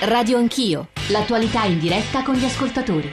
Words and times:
Radio 0.00 0.36
Anch'io, 0.36 0.88
l'attualità 1.08 1.64
in 1.64 1.78
diretta 1.78 2.22
con 2.22 2.34
gli 2.34 2.44
ascoltatori. 2.44 3.10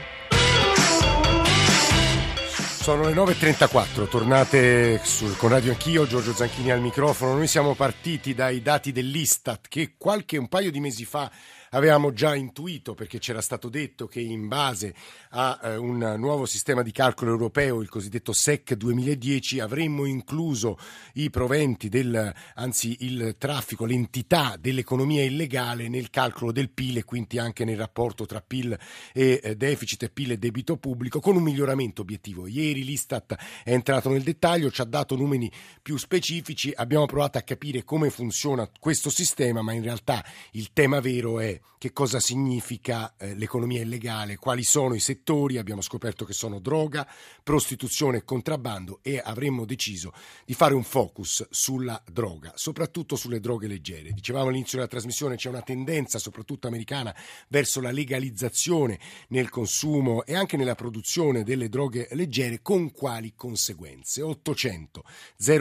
Sono 2.83 3.05
le 3.05 3.13
9.34, 3.13 4.09
tornate 4.09 4.99
sul, 5.01 5.38
con 5.38 5.47
Radio 5.49 5.71
Anch'io, 5.71 6.05
Giorgio 6.05 6.33
Zanchini 6.33 6.71
al 6.71 6.81
microfono. 6.81 7.35
Noi 7.35 7.47
siamo 7.47 7.73
partiti 7.73 8.33
dai 8.33 8.61
dati 8.61 8.91
dell'Istat 8.91 9.67
che 9.69 9.93
qualche 9.97 10.38
un 10.38 10.49
paio 10.49 10.71
di 10.71 10.81
mesi 10.81 11.06
fa 11.06 11.31
avevamo 11.74 12.13
già 12.13 12.35
intuito 12.35 12.94
perché 12.94 13.19
c'era 13.19 13.42
stato 13.42 13.69
detto 13.69 14.08
che 14.08 14.19
in 14.19 14.47
base 14.47 14.94
a 15.31 15.60
eh, 15.63 15.76
un 15.76 16.16
nuovo 16.17 16.45
sistema 16.45 16.81
di 16.81 16.91
calcolo 16.91 17.31
europeo, 17.31 17.81
il 17.81 17.90
cosiddetto 17.90 18.34
SEC 18.34 18.73
2010, 18.73 19.59
avremmo 19.59 20.05
incluso 20.05 20.77
i 21.13 21.30
proventi 21.30 21.90
del, 21.90 22.34
anzi 22.55 22.98
il 23.02 23.36
traffico, 23.38 23.86
l'entità 23.86 24.55
dell'economia 24.59 25.23
illegale 25.23 25.90
nel 25.90 26.09
calcolo 26.09 26.52
del 26.52 26.70
PIL 26.70 26.98
e 26.98 27.04
quindi 27.04 27.40
anche 27.40 27.66
nel 27.66 27.77
rapporto 27.77 28.26
tra 28.26 28.41
PIL 28.41 28.77
e 29.12 29.40
eh, 29.44 29.55
deficit 29.55 30.04
e 30.04 30.10
PIL 30.10 30.32
e 30.32 30.38
debito 30.38 30.77
pubblico 30.77 31.20
con 31.20 31.35
un 31.35 31.44
miglioramento 31.44 32.02
obiettivo. 32.02 32.48
Ieri 32.48 32.84
l'Istat 32.84 33.35
è 33.63 33.71
entrato 33.71 34.10
nel 34.10 34.24
dettaglio, 34.24 34.71
ci 34.71 34.82
ha 34.82 34.85
dato 34.85 35.16
numeri 35.16 35.52
più 35.82 35.98
specifici, 35.98 36.71
abbiamo 36.76 37.05
provato 37.05 37.38
a 37.38 37.41
capire 37.41 37.84
come 37.84 38.10
funziona 38.10 38.70
questo 38.80 39.10
sistema, 39.10 39.62
ma 39.62 39.74
in 39.74 39.84
realtà 39.84 40.24
il 40.52 40.71
tema 40.74 40.99
vero 40.99 41.40
è 41.40 41.60
che 41.84 41.91
cosa 41.91 42.22
significa 42.22 43.13
eh, 43.17 43.35
l'economia 43.35 43.81
illegale, 43.81 44.38
quali 44.38 44.63
sono 44.63 44.94
i 44.94 45.02
settori, 45.02 45.58
abbiamo 45.58 45.81
scoperto 45.81 46.23
che 46.23 46.31
sono 46.31 46.59
droga, 46.59 47.05
prostituzione 47.44 48.20
e 48.20 48.23
contrabbando 48.23 48.99
e 49.02 49.21
avremmo 49.21 49.66
deciso 49.66 50.13
di 50.45 50.54
fare 50.54 50.76
un 50.76 50.84
focus 50.84 51.45
sulla 51.49 52.02
droga, 52.09 52.54
soprattutto 52.55 53.18
sulle 53.18 53.41
droghe 53.41 53.68
leggere. 53.68 54.13
Dicevamo 54.13 54.48
all'inizio 54.48 54.77
della 54.77 54.90
trasmissione 54.90 55.35
c'è 55.35 55.49
una 55.49 55.62
tendenza, 55.62 56.20
soprattutto 56.20 56.68
americana, 56.68 57.13
verso 57.49 57.82
la 57.82 57.91
legalizzazione 57.91 58.98
nel 59.27 59.49
consumo 59.49 60.23
e 60.23 60.35
anche 60.35 60.55
nella 60.55 60.76
produzione 60.76 61.43
delle 61.43 61.68
droghe 61.68 62.07
leggere, 62.12 62.62
con 62.62 62.93
quali 62.93 63.34
conseguenze? 63.35 64.21
800 64.21 65.03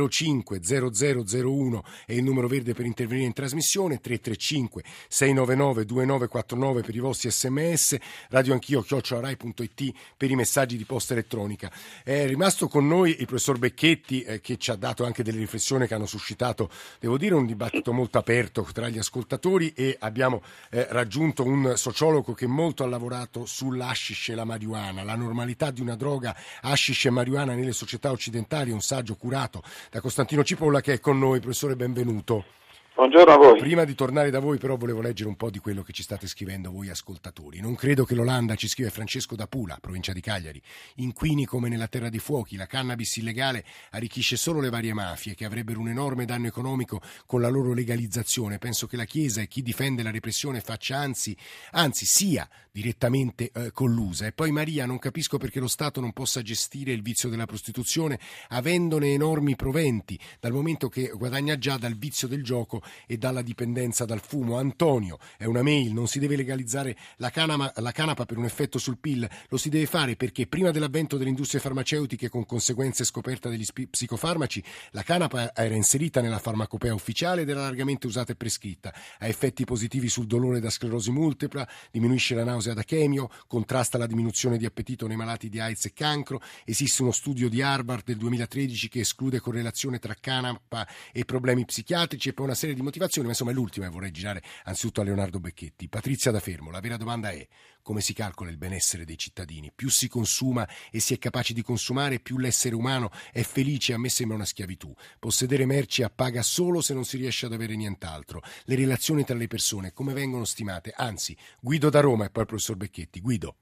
05 0.08 0.60
0001 0.62 1.84
è 2.06 2.12
il 2.12 2.22
numero 2.22 2.46
verde 2.46 2.74
per 2.74 2.86
intervenire 2.86 3.26
in 3.26 3.32
trasmissione, 3.32 3.98
335 3.98 4.84
699 5.08 5.84
2949 5.92 6.82
per 6.82 6.94
i 6.94 6.98
vostri 6.98 7.30
sms, 7.30 7.96
radio 8.30 8.52
anch'io 8.52 8.82
chiocciolarai.it 8.82 9.92
per 10.16 10.30
i 10.30 10.34
messaggi 10.34 10.76
di 10.76 10.84
posta 10.84 11.12
elettronica. 11.12 11.70
È 12.02 12.26
rimasto 12.26 12.68
con 12.68 12.86
noi 12.86 13.10
il 13.20 13.26
professor 13.26 13.58
Becchetti 13.58 14.22
eh, 14.22 14.40
che 14.40 14.56
ci 14.56 14.70
ha 14.70 14.76
dato 14.76 15.04
anche 15.04 15.22
delle 15.22 15.38
riflessioni 15.38 15.86
che 15.86 15.94
hanno 15.94 16.06
suscitato, 16.06 16.70
devo 16.98 17.18
dire, 17.18 17.34
un 17.34 17.46
dibattito 17.46 17.92
molto 17.92 18.18
aperto 18.18 18.66
tra 18.72 18.88
gli 18.88 18.98
ascoltatori 18.98 19.72
e 19.74 19.96
abbiamo 20.00 20.42
eh, 20.70 20.86
raggiunto 20.90 21.44
un 21.44 21.74
sociologo 21.76 22.32
che 22.32 22.46
molto 22.46 22.84
ha 22.84 22.86
lavorato 22.86 23.44
sull'ashish 23.46 24.30
e 24.30 24.34
la 24.34 24.44
marijuana, 24.44 25.02
la 25.02 25.16
normalità 25.16 25.70
di 25.70 25.80
una 25.80 25.96
droga 25.96 26.36
hashish 26.60 27.06
e 27.06 27.10
marijuana 27.10 27.54
nelle 27.54 27.72
società 27.72 28.10
occidentali, 28.10 28.70
un 28.70 28.80
saggio 28.80 29.16
curato 29.16 29.62
da 29.90 30.00
Costantino 30.00 30.44
Cipolla 30.44 30.80
che 30.80 30.94
è 30.94 31.00
con 31.00 31.18
noi. 31.18 31.40
Professore, 31.40 31.76
benvenuto. 31.76 32.61
Buongiorno 32.94 33.32
a 33.32 33.36
voi. 33.38 33.58
Prima 33.58 33.84
di 33.84 33.94
tornare 33.94 34.28
da 34.28 34.38
voi 34.38 34.58
però 34.58 34.76
volevo 34.76 35.00
leggere 35.00 35.26
un 35.30 35.34
po' 35.34 35.48
di 35.48 35.58
quello 35.58 35.82
che 35.82 35.94
ci 35.94 36.02
state 36.02 36.26
scrivendo 36.26 36.70
voi 36.70 36.90
ascoltatori. 36.90 37.58
Non 37.58 37.74
credo 37.74 38.04
che 38.04 38.14
l'Olanda, 38.14 38.54
ci 38.54 38.68
scrive 38.68 38.90
Francesco 38.90 39.34
da 39.34 39.46
Pula, 39.46 39.78
provincia 39.80 40.12
di 40.12 40.20
Cagliari, 40.20 40.60
inquini 40.96 41.46
come 41.46 41.70
nella 41.70 41.88
terra 41.88 42.10
dei 42.10 42.18
fuochi, 42.18 42.56
la 42.56 42.66
cannabis 42.66 43.16
illegale 43.16 43.64
arricchisce 43.92 44.36
solo 44.36 44.60
le 44.60 44.68
varie 44.68 44.92
mafie 44.92 45.34
che 45.34 45.46
avrebbero 45.46 45.80
un 45.80 45.88
enorme 45.88 46.26
danno 46.26 46.48
economico 46.48 47.00
con 47.24 47.40
la 47.40 47.48
loro 47.48 47.72
legalizzazione. 47.72 48.58
Penso 48.58 48.86
che 48.86 48.98
la 48.98 49.06
Chiesa 49.06 49.40
e 49.40 49.48
chi 49.48 49.62
difende 49.62 50.02
la 50.02 50.10
repressione 50.10 50.60
faccia 50.60 50.98
anzi, 50.98 51.34
anzi 51.70 52.04
sia 52.04 52.46
direttamente 52.70 53.50
eh, 53.52 53.72
collusa. 53.72 54.26
E 54.26 54.32
poi 54.32 54.50
Maria, 54.50 54.84
non 54.84 54.98
capisco 54.98 55.38
perché 55.38 55.60
lo 55.60 55.68
Stato 55.68 56.00
non 56.00 56.12
possa 56.12 56.42
gestire 56.42 56.92
il 56.92 57.02
vizio 57.02 57.30
della 57.30 57.46
prostituzione 57.46 58.20
avendone 58.48 59.12
enormi 59.12 59.56
proventi, 59.56 60.18
dal 60.40 60.52
momento 60.52 60.90
che 60.90 61.08
guadagna 61.08 61.56
già 61.56 61.78
dal 61.78 61.96
vizio 61.96 62.28
del 62.28 62.44
gioco 62.44 62.81
e 63.06 63.16
dalla 63.16 63.42
dipendenza 63.42 64.04
dal 64.04 64.20
fumo. 64.20 64.58
Antonio, 64.58 65.18
è 65.36 65.44
una 65.44 65.62
mail, 65.62 65.92
non 65.92 66.06
si 66.06 66.18
deve 66.18 66.36
legalizzare 66.36 66.96
la, 67.16 67.30
canama, 67.30 67.72
la 67.76 67.92
canapa 67.92 68.24
per 68.24 68.38
un 68.38 68.44
effetto 68.44 68.78
sul 68.78 68.98
PIL, 68.98 69.28
lo 69.48 69.56
si 69.56 69.68
deve 69.68 69.86
fare 69.86 70.16
perché 70.16 70.46
prima 70.46 70.70
dell'avvento 70.70 71.16
delle 71.16 71.30
industrie 71.30 71.60
farmaceutiche 71.60 72.28
con 72.28 72.46
conseguenze 72.46 73.04
scoperte 73.04 73.48
degli 73.48 73.66
psicofarmaci, 73.90 74.62
la 74.90 75.02
canapa 75.02 75.54
era 75.54 75.74
inserita 75.74 76.20
nella 76.20 76.38
farmacopea 76.38 76.94
ufficiale 76.94 77.42
ed 77.42 77.48
era 77.48 77.60
largamente 77.60 78.06
usata 78.06 78.32
e 78.32 78.36
prescritta. 78.36 78.92
Ha 79.18 79.26
effetti 79.26 79.64
positivi 79.64 80.08
sul 80.08 80.26
dolore 80.26 80.60
da 80.60 80.70
sclerosi 80.70 81.10
multipla, 81.10 81.66
diminuisce 81.90 82.34
la 82.34 82.44
nausea 82.44 82.74
da 82.74 82.82
chemio, 82.82 83.30
contrasta 83.46 83.98
la 83.98 84.06
diminuzione 84.06 84.58
di 84.58 84.64
appetito 84.64 85.06
nei 85.06 85.16
malati 85.16 85.48
di 85.48 85.60
AIDS 85.60 85.86
e 85.86 85.92
cancro. 85.92 86.40
Esiste 86.64 87.02
uno 87.02 87.12
studio 87.12 87.48
di 87.48 87.62
Harvard 87.62 88.04
del 88.04 88.16
2013 88.16 88.88
che 88.88 89.00
esclude 89.00 89.40
correlazione 89.40 89.98
tra 89.98 90.14
canapa 90.18 90.86
e 91.12 91.24
problemi 91.24 91.64
psichiatrici 91.64 92.30
e 92.30 92.32
poi 92.32 92.46
una 92.46 92.54
serie 92.54 92.71
serie 92.72 92.74
di 92.74 92.82
motivazioni, 92.82 93.26
ma 93.26 93.32
insomma 93.32 93.50
è 93.50 93.54
l'ultima 93.54 93.86
e 93.86 93.90
vorrei 93.90 94.10
girare 94.10 94.42
anzitutto 94.64 95.00
a 95.00 95.04
Leonardo 95.04 95.38
Becchetti. 95.38 95.88
Patrizia 95.88 96.30
da 96.30 96.40
Fermo, 96.40 96.70
la 96.70 96.80
vera 96.80 96.96
domanda 96.96 97.30
è 97.30 97.46
come 97.82 98.00
si 98.00 98.14
calcola 98.14 98.50
il 98.50 98.56
benessere 98.56 99.04
dei 99.04 99.18
cittadini? 99.18 99.72
Più 99.74 99.90
si 99.90 100.08
consuma 100.08 100.66
e 100.90 101.00
si 101.00 101.14
è 101.14 101.18
capaci 101.18 101.52
di 101.52 101.62
consumare, 101.62 102.20
più 102.20 102.38
l'essere 102.38 102.74
umano 102.74 103.10
è 103.32 103.42
felice, 103.42 103.92
a 103.92 103.98
me 103.98 104.08
sembra 104.08 104.36
una 104.36 104.44
schiavitù. 104.44 104.92
Possedere 105.18 105.66
merci 105.66 106.02
appaga 106.02 106.42
solo 106.42 106.80
se 106.80 106.94
non 106.94 107.04
si 107.04 107.16
riesce 107.16 107.46
ad 107.46 107.52
avere 107.52 107.76
nient'altro. 107.76 108.42
Le 108.64 108.74
relazioni 108.74 109.24
tra 109.24 109.36
le 109.36 109.48
persone, 109.48 109.92
come 109.92 110.12
vengono 110.12 110.44
stimate? 110.44 110.92
Anzi, 110.96 111.36
Guido 111.60 111.90
da 111.90 112.00
Roma 112.00 112.24
e 112.24 112.30
poi 112.30 112.42
il 112.42 112.48
professor 112.48 112.76
Becchetti. 112.76 113.20
Guido. 113.20 113.56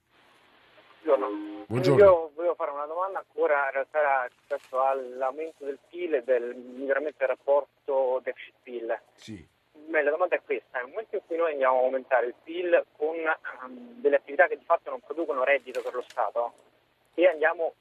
Buongiorno. 1.02 1.66
Buongiorno. 1.66 2.29
Ancora 3.40 3.64
in 3.64 3.72
realtà 3.72 4.28
rispetto 4.28 4.82
all'aumento 4.82 5.64
del 5.64 5.78
PIL 5.88 6.16
e 6.16 6.22
del 6.22 6.54
miglioramento 6.54 7.16
del 7.20 7.28
rapporto 7.28 8.20
deficit-PIL. 8.22 9.00
Sì. 9.14 9.48
Beh, 9.72 10.02
la 10.02 10.10
domanda 10.10 10.36
è 10.36 10.42
questa, 10.44 10.78
nel 10.78 10.88
momento 10.88 11.16
in 11.16 11.22
cui 11.26 11.38
noi 11.38 11.52
andiamo 11.52 11.78
a 11.78 11.84
aumentare 11.84 12.26
il 12.26 12.34
PIL 12.44 12.84
con 12.98 13.16
um, 13.16 14.00
delle 14.02 14.16
attività 14.16 14.46
che 14.46 14.58
di 14.58 14.64
fatto 14.64 14.90
non 14.90 15.00
producono 15.00 15.42
reddito 15.42 15.80
per 15.80 15.94
lo 15.94 16.02
Stato 16.02 16.52
e 17.14 17.26
andiamo 17.28 17.72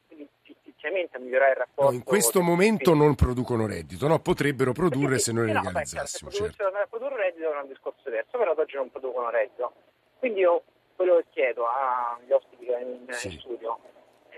fittiziamente 0.44 1.18
a 1.18 1.19
migliorare 1.19 1.52
il 1.52 1.58
rapporto... 1.58 1.92
No, 1.92 1.98
in 1.98 2.03
questo 2.06 2.42
momento 2.42 2.94
non 2.94 3.16
producono 3.16 3.68
reddito, 3.68 4.08
no? 4.08 4.19
potrebbero 4.19 4.72
produrre 4.72 5.18
sì, 5.18 5.25
se 5.25 5.31
noi 5.34 5.52
no, 5.52 5.59
legalizzassimo. 5.59 6.30
Beh, 6.30 6.36
se 6.38 6.52
certo. 6.53 6.88
produrre 6.90 7.18
reddito 7.18 7.52
è 7.52 7.59
un 7.59 7.68
discorso 7.68 8.02
diverso, 8.06 8.38
però 8.38 8.52
ad 8.52 8.59
oggi 8.59 8.78
non 8.78 8.90
producono 8.90 9.30
reddito. 9.30 9.74
Quindi 10.19 10.40
io 10.40 10.64
quello 10.96 11.18
che 11.18 11.25
chiedo 11.31 11.66
agli 11.68 12.31
ospiti 12.31 12.64
che 12.64 12.78
in, 12.80 13.06
sì. 13.09 13.28
in 13.34 13.40
studio, 13.40 13.78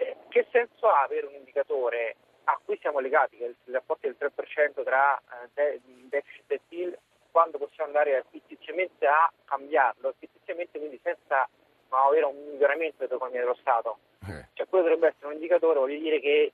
eh, 0.01 0.17
che 0.29 0.47
senso 0.51 0.87
ha 0.87 1.03
avere 1.03 1.27
un 1.27 1.35
indicatore 1.35 2.15
a 2.45 2.59
cui 2.65 2.77
siamo 2.81 2.99
legati, 2.99 3.37
che 3.37 3.45
è 3.45 3.47
il 3.47 3.73
rapporto 3.73 4.07
del 4.07 4.17
3% 4.17 4.83
tra 4.83 5.21
eh, 5.53 5.79
deficit 6.09 6.51
e 6.51 6.61
PIL, 6.67 6.97
quando 7.29 7.59
possiamo 7.59 7.89
andare 7.89 8.25
fittiziamente 8.31 9.05
a 9.05 9.31
cambiarlo, 9.45 10.13
fittiziamente 10.17 10.79
quindi 10.79 10.99
senza 11.03 11.47
avere 11.89 12.25
un 12.25 12.35
miglioramento 12.51 13.05
dell'economia 13.05 13.41
dello 13.41 13.57
Stato. 13.61 13.99
Eh. 14.27 14.47
Cioè 14.53 14.67
quello 14.67 14.85
dovrebbe 14.85 15.07
essere 15.09 15.27
un 15.27 15.33
indicatore, 15.33 15.79
voglio 15.79 15.99
dire, 15.99 16.19
che 16.19 16.51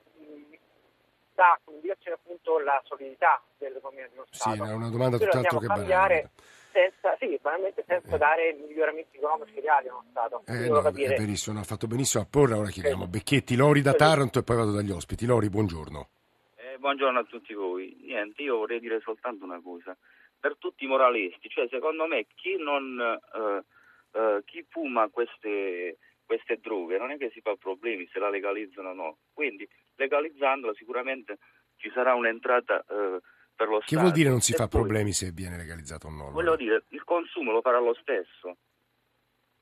dà 1.33 1.57
come 1.63 1.77
indicazione 1.77 2.17
appunto 2.21 2.59
la 2.59 2.81
solidità 2.83 3.41
dell'economia 3.57 4.07
dello 4.09 4.25
Stato. 4.29 4.55
Sì, 4.55 4.69
è 4.69 4.73
una 4.73 4.89
domanda 4.89 5.17
tutt'altro 5.17 5.59
che 5.59 5.67
banale 5.67 6.29
senza, 6.77 7.17
sì, 7.19 7.39
banalmente 7.41 7.83
senza 7.87 8.15
eh. 8.15 8.17
dare 8.19 8.53
miglioramenti 8.53 9.17
economici 9.17 9.59
reali 9.59 9.87
a 9.87 9.93
uno 9.93 10.05
Stato. 10.11 10.43
Eh, 10.45 10.67
no, 10.69 10.79
è 10.79 10.91
verissimo, 10.91 11.59
ha 11.59 11.63
fatto 11.63 11.87
benissimo 11.87 12.21
a 12.21 12.27
porre, 12.29 12.53
ora 12.53 12.69
chiediamo 12.69 13.05
sì. 13.05 13.09
Becchetti, 13.09 13.55
Lori 13.55 13.81
da 13.81 13.93
Taranto 13.93 14.39
e 14.39 14.43
poi 14.43 14.57
vado 14.57 14.71
dagli 14.71 14.91
ospiti. 14.91 15.25
Lori, 15.25 15.49
buongiorno. 15.49 16.09
Eh, 16.55 16.77
buongiorno 16.77 17.17
a 17.17 17.23
tutti 17.23 17.53
voi. 17.55 17.97
Niente, 18.03 18.43
io 18.43 18.57
vorrei 18.57 18.79
dire 18.79 18.99
soltanto 19.01 19.43
una 19.43 19.59
cosa. 19.59 19.97
Per 20.39 20.55
tutti 20.59 20.83
i 20.83 20.87
moralisti, 20.87 21.49
cioè 21.49 21.67
secondo 21.67 22.05
me 22.05 22.27
chi 22.35 22.57
non 22.57 22.99
eh, 23.01 23.63
eh, 24.11 24.43
chi 24.45 24.63
fuma 24.69 25.09
queste, 25.09 25.97
queste 26.25 26.59
droghe 26.61 26.99
non 26.99 27.09
è 27.09 27.17
che 27.17 27.31
si 27.33 27.41
fa 27.41 27.55
problemi 27.55 28.07
se 28.11 28.19
la 28.19 28.29
legalizzano 28.29 28.89
o 28.89 28.93
no. 28.93 29.17
Quindi 29.33 29.67
legalizzandola 29.95 30.73
sicuramente 30.75 31.39
ci 31.77 31.89
sarà 31.91 32.13
un'entrata 32.13 32.85
eh, 32.87 33.19
per 33.57 33.67
lo 33.67 33.81
Stato. 33.81 33.95
Che 33.95 33.99
vuol 33.99 34.13
dire 34.13 34.29
non 34.29 34.39
si 34.39 34.53
fa 34.53 34.67
poi, 34.67 34.81
problemi 34.81 35.11
se 35.11 35.31
viene 35.31 35.57
legalizzato 35.57 36.07
o 36.07 36.11
no? 36.11 36.31
Voglio 36.31 36.55
dire, 36.55 36.83
il 36.89 37.03
consumo 37.03 37.51
lo 37.51 37.61
farà 37.61 37.79
lo 37.79 37.95
stesso. 37.95 38.55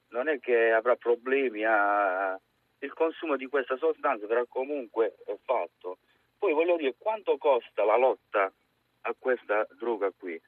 Non 0.09 0.27
è 0.27 0.39
che 0.39 0.71
avrà 0.71 0.95
problemi 0.95 1.63
a... 1.63 2.39
Il 2.79 2.93
consumo 2.93 3.37
di 3.37 3.47
questa 3.47 3.77
sostanza 3.77 4.27
verrà 4.27 4.45
comunque 4.47 5.15
fatto. 5.43 5.97
Poi 6.37 6.53
voglio 6.53 6.75
dire, 6.75 6.93
quanto 6.97 7.37
costa 7.37 7.85
la 7.85 7.97
lotta 7.97 8.51
a 9.01 9.15
questa 9.17 9.65
droga 9.79 10.11
qui? 10.15 10.39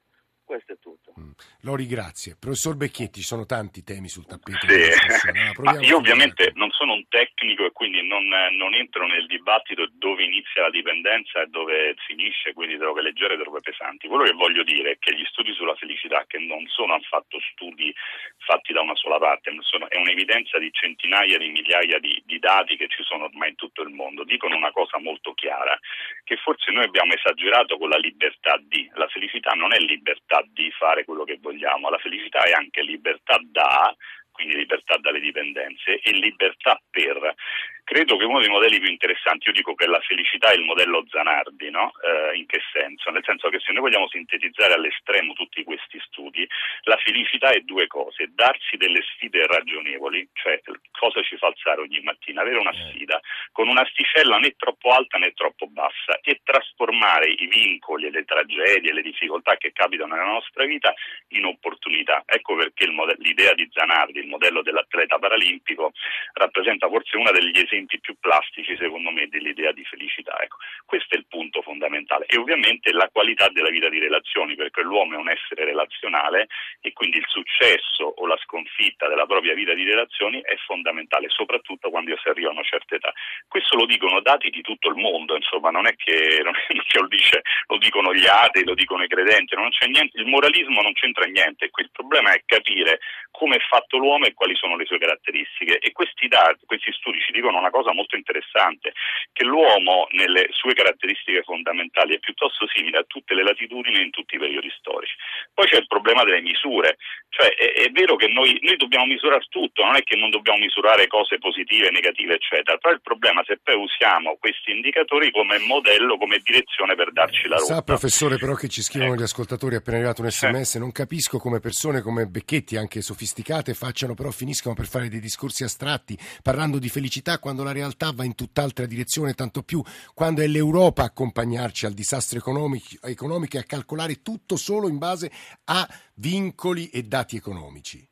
Questo 0.48 0.72
è 0.72 0.78
tutto. 0.80 1.12
Mm. 1.20 1.36
Lori, 1.68 1.84
grazie. 1.84 2.34
Professor 2.40 2.74
Becchetti, 2.74 3.20
ci 3.20 3.26
sono 3.26 3.44
tanti 3.44 3.84
temi 3.84 4.08
sul 4.08 4.24
tappeto. 4.24 4.64
Sì. 4.64 5.84
io 5.84 5.96
ovviamente 5.98 6.52
non 6.54 6.70
sono 6.70 6.94
un 6.94 7.04
tecnico 7.06 7.66
e 7.66 7.72
quindi 7.72 8.00
non, 8.08 8.24
non, 8.56 8.72
entro 8.72 9.06
nel 9.06 9.26
dibattito 9.26 9.86
dove 9.92 10.24
inizia 10.24 10.62
la 10.62 10.70
dipendenza 10.70 11.42
e 11.42 11.48
dove 11.48 11.94
finisce, 12.06 12.54
quindi 12.54 12.78
droghe 12.78 13.02
leggere 13.02 13.34
e 13.34 13.36
droghe 13.36 13.60
pesanti. 13.60 14.08
Quello 14.08 14.24
che 14.24 14.32
voglio 14.32 14.62
dire 14.62 14.92
è 14.92 14.98
che 14.98 15.14
gli 15.14 15.24
studi 15.26 15.52
sulla 15.52 15.74
felicità, 15.74 16.24
che 16.26 16.38
non 16.38 16.64
sono 16.68 16.94
affatto 16.94 17.38
studi 17.52 17.92
fatti 18.38 18.72
da 18.72 18.80
una 18.80 18.96
sola 18.96 19.18
parte, 19.18 19.54
sono, 19.60 19.86
è 19.90 19.98
un'evidenza 19.98 20.56
di 20.56 20.70
centinaia 20.72 21.36
di 21.36 21.48
migliaia 21.50 21.98
di, 21.98 22.22
di 22.24 22.38
dati 22.38 22.78
che 22.78 22.88
ci 22.88 23.02
sono 23.02 23.24
ormai 23.24 23.50
in 23.50 23.56
tutto 23.56 23.82
il 23.82 23.90
mondo, 23.90 24.24
dicono 24.24 24.56
una 24.56 24.72
cosa 24.72 24.98
molto 24.98 25.34
chiara, 25.34 25.78
che 26.24 26.36
forse 26.36 26.72
noi 26.72 26.84
abbiamo 26.84 27.12
esagerato 27.12 27.76
con 27.76 27.90
la 27.90 27.98
libertà 27.98 28.58
di, 28.62 28.88
la 28.94 29.08
felicità 29.08 29.52
non 29.52 29.74
è 29.74 29.78
libertà 29.78 30.37
di 30.52 30.70
fare 30.72 31.04
quello 31.04 31.24
che 31.24 31.38
vogliamo, 31.40 31.90
la 31.90 31.98
felicità 31.98 32.42
è 32.42 32.52
anche 32.52 32.82
libertà 32.82 33.38
da 33.44 33.94
quindi 34.38 34.54
libertà 34.54 34.96
dalle 34.98 35.18
dipendenze 35.18 35.98
e 35.98 36.12
libertà 36.12 36.80
per. 36.88 37.34
Credo 37.82 38.18
che 38.18 38.24
uno 38.24 38.38
dei 38.38 38.50
modelli 38.50 38.78
più 38.78 38.90
interessanti, 38.90 39.48
io 39.48 39.54
dico 39.54 39.74
che 39.74 39.86
la 39.86 39.98
felicità 40.00 40.50
è 40.50 40.54
il 40.54 40.62
modello 40.62 41.06
Zanardi, 41.08 41.70
no? 41.70 41.90
eh, 42.04 42.36
in 42.36 42.44
che 42.44 42.60
senso? 42.70 43.10
Nel 43.10 43.24
senso 43.24 43.48
che 43.48 43.58
se 43.60 43.72
noi 43.72 43.80
vogliamo 43.80 44.06
sintetizzare 44.08 44.74
all'estremo 44.74 45.32
tutti 45.32 45.64
questi 45.64 45.98
studi, 46.04 46.46
la 46.82 46.98
felicità 46.98 47.48
è 47.48 47.60
due 47.60 47.86
cose, 47.86 48.28
darsi 48.34 48.76
delle 48.76 49.00
sfide 49.02 49.46
ragionevoli, 49.46 50.28
cioè 50.34 50.60
cosa 50.92 51.22
ci 51.22 51.38
fa 51.38 51.46
alzare 51.46 51.80
ogni 51.80 52.00
mattina, 52.02 52.42
avere 52.42 52.58
una 52.58 52.76
eh. 52.76 52.90
sfida 52.90 53.20
con 53.52 53.68
un'asticella 53.68 54.36
né 54.36 54.54
troppo 54.56 54.90
alta 54.90 55.16
né 55.16 55.32
troppo 55.32 55.66
bassa 55.66 56.20
e 56.20 56.42
trasformare 56.44 57.30
i 57.30 57.46
vincoli, 57.46 58.10
le 58.10 58.24
tragedie, 58.24 58.92
le 58.92 59.02
difficoltà 59.02 59.56
che 59.56 59.72
capitano 59.72 60.14
nella 60.14 60.28
nostra 60.28 60.66
vita 60.66 60.92
in 61.28 61.46
opportunità. 61.46 62.22
Ecco 62.26 62.54
perché 62.54 62.86
modello, 62.90 63.22
l'idea 63.22 63.54
di 63.54 63.66
Zanardi, 63.72 64.20
modello 64.28 64.62
dell'atleta 64.62 65.18
paralimpico, 65.18 65.92
rappresenta 66.34 66.88
forse 66.88 67.16
una 67.16 67.30
degli 67.30 67.58
esempi 67.58 68.00
più 68.00 68.16
plastici, 68.18 68.76
secondo 68.76 69.10
me, 69.10 69.28
dell'idea 69.28 69.72
di 69.72 69.84
felicità. 69.84 70.38
Ecco, 70.40 70.56
questo 70.84 71.14
è 71.14 71.18
il 71.18 71.26
punto 71.28 71.62
fondamentale. 71.62 72.26
E 72.26 72.38
ovviamente 72.38 72.92
la 72.92 73.08
qualità 73.10 73.48
della 73.48 73.70
vita 73.70 73.88
di 73.88 73.98
relazioni, 73.98 74.54
perché 74.54 74.82
l'uomo 74.82 75.14
è 75.14 75.18
un 75.18 75.30
essere 75.30 75.64
relazionale 75.64 76.48
e 76.80 76.92
quindi 76.92 77.18
il 77.18 77.26
successo 77.26 78.04
o 78.04 78.26
la 78.26 78.38
sconfitta 78.44 79.08
della 79.08 79.26
propria 79.26 79.54
vita 79.54 79.74
di 79.74 79.84
relazioni 79.84 80.40
è 80.42 80.56
fondamentale, 80.66 81.28
soprattutto 81.28 81.90
quando 81.90 82.16
si 82.22 82.28
arriva 82.28 82.48
a 82.50 82.52
una 82.52 82.62
certa 82.62 82.94
età. 82.94 83.12
Questo 83.46 83.76
lo 83.76 83.86
dicono 83.86 84.20
dati 84.20 84.50
di 84.50 84.62
tutto 84.62 84.88
il 84.88 84.96
mondo, 84.96 85.36
insomma, 85.36 85.70
non 85.70 85.86
è 85.86 85.94
che, 85.96 86.40
non 86.44 86.54
è 86.54 86.66
che 86.66 86.98
lo, 86.98 87.08
dice, 87.08 87.42
lo, 87.66 87.78
dicono 87.78 88.12
gli 88.14 88.26
atei, 88.26 88.64
lo 88.64 88.74
dicono 88.74 89.02
i 89.02 89.08
credenti, 89.08 89.54
niente, 89.88 90.18
il 90.18 90.26
moralismo 90.26 90.82
non 90.82 90.92
c'entra 90.92 91.24
niente, 91.24 91.70
il 91.74 91.90
problema 91.92 92.32
è 92.32 92.42
capire 92.44 93.00
come 93.30 93.56
è 93.56 93.60
fatto 93.68 93.98
l'uomo 93.98 94.17
e 94.26 94.34
quali 94.34 94.54
sono 94.56 94.76
le 94.76 94.86
sue 94.86 94.98
caratteristiche. 94.98 95.78
E 95.78 95.92
questi 95.92 96.28
dati, 96.28 96.64
questi 96.66 96.92
studi 96.92 97.20
ci 97.20 97.32
dicono 97.32 97.58
una 97.58 97.70
cosa 97.70 97.92
molto 97.92 98.16
interessante, 98.16 98.92
che 99.32 99.44
l'uomo 99.44 100.06
nelle 100.10 100.48
sue 100.50 100.74
caratteristiche 100.74 101.42
fondamentali 101.42 102.14
è 102.14 102.18
piuttosto 102.18 102.66
simile 102.68 102.98
a 102.98 103.04
tutte 103.06 103.34
le 103.34 103.42
latitudini 103.42 104.02
in 104.02 104.10
tutti 104.10 104.36
i 104.36 104.38
periodi 104.38 104.70
storici. 104.78 105.14
Poi 105.54 105.66
c'è 105.66 105.78
il 105.78 105.86
problema 105.86 106.24
delle 106.24 106.40
misure, 106.40 106.96
cioè 107.28 107.48
è, 107.54 107.86
è 107.86 107.90
vero 107.90 108.16
che 108.16 108.28
noi, 108.28 108.58
noi, 108.62 108.76
dobbiamo 108.76 109.06
misurare 109.06 109.44
tutto, 109.48 109.84
non 109.84 109.96
è 109.96 110.02
che 110.02 110.16
non 110.16 110.30
dobbiamo 110.30 110.58
misurare 110.58 111.06
cose 111.06 111.38
positive, 111.38 111.90
negative, 111.90 112.34
eccetera, 112.34 112.78
però 112.78 112.94
il 112.94 113.02
problema 113.02 113.42
è 113.42 113.44
se 113.46 113.58
poi 113.62 113.76
usiamo 113.76 114.36
questi 114.38 114.72
indicatori 114.72 115.30
come 115.30 115.58
modello, 115.58 116.16
come 116.16 116.40
direzione 116.42 116.94
per 116.94 117.12
darci 117.12 117.48
la 117.48 117.56
rotta. 117.56 117.74
Sa 117.74 117.82
professore 117.82 118.38
però 118.38 118.54
che 118.54 118.68
ci 118.68 118.82
scrivono 118.82 119.12
ecco. 119.12 119.20
gli 119.20 119.24
ascoltatori 119.24 119.74
appena 119.74 119.96
arrivato 119.96 120.22
un 120.22 120.30
sms, 120.30 120.76
eh. 120.76 120.78
non 120.78 120.92
capisco 120.92 121.38
come 121.38 121.60
persone 121.60 122.00
come 122.00 122.26
Becchetti, 122.26 122.76
anche 122.76 123.00
sofisticate, 123.00 123.74
facciano 123.74 123.97
però 124.14 124.30
finiscano 124.30 124.74
per 124.74 124.86
fare 124.86 125.08
dei 125.08 125.20
discorsi 125.20 125.64
astratti 125.64 126.18
parlando 126.42 126.78
di 126.78 126.88
felicità 126.88 127.38
quando 127.38 127.62
la 127.62 127.72
realtà 127.72 128.12
va 128.12 128.24
in 128.24 128.34
tutt'altra 128.34 128.86
direzione, 128.86 129.34
tanto 129.34 129.62
più 129.62 129.82
quando 130.14 130.42
è 130.42 130.46
l'Europa 130.46 131.02
a 131.02 131.06
accompagnarci 131.06 131.86
al 131.86 131.92
disastro 131.92 132.38
economico, 132.38 133.56
e 133.56 133.58
a 133.58 133.64
calcolare 133.64 134.22
tutto 134.22 134.56
solo 134.56 134.88
in 134.88 134.98
base 134.98 135.30
a 135.64 135.88
vincoli 136.14 136.88
e 136.88 137.02
dati 137.02 137.36
economici 137.36 138.06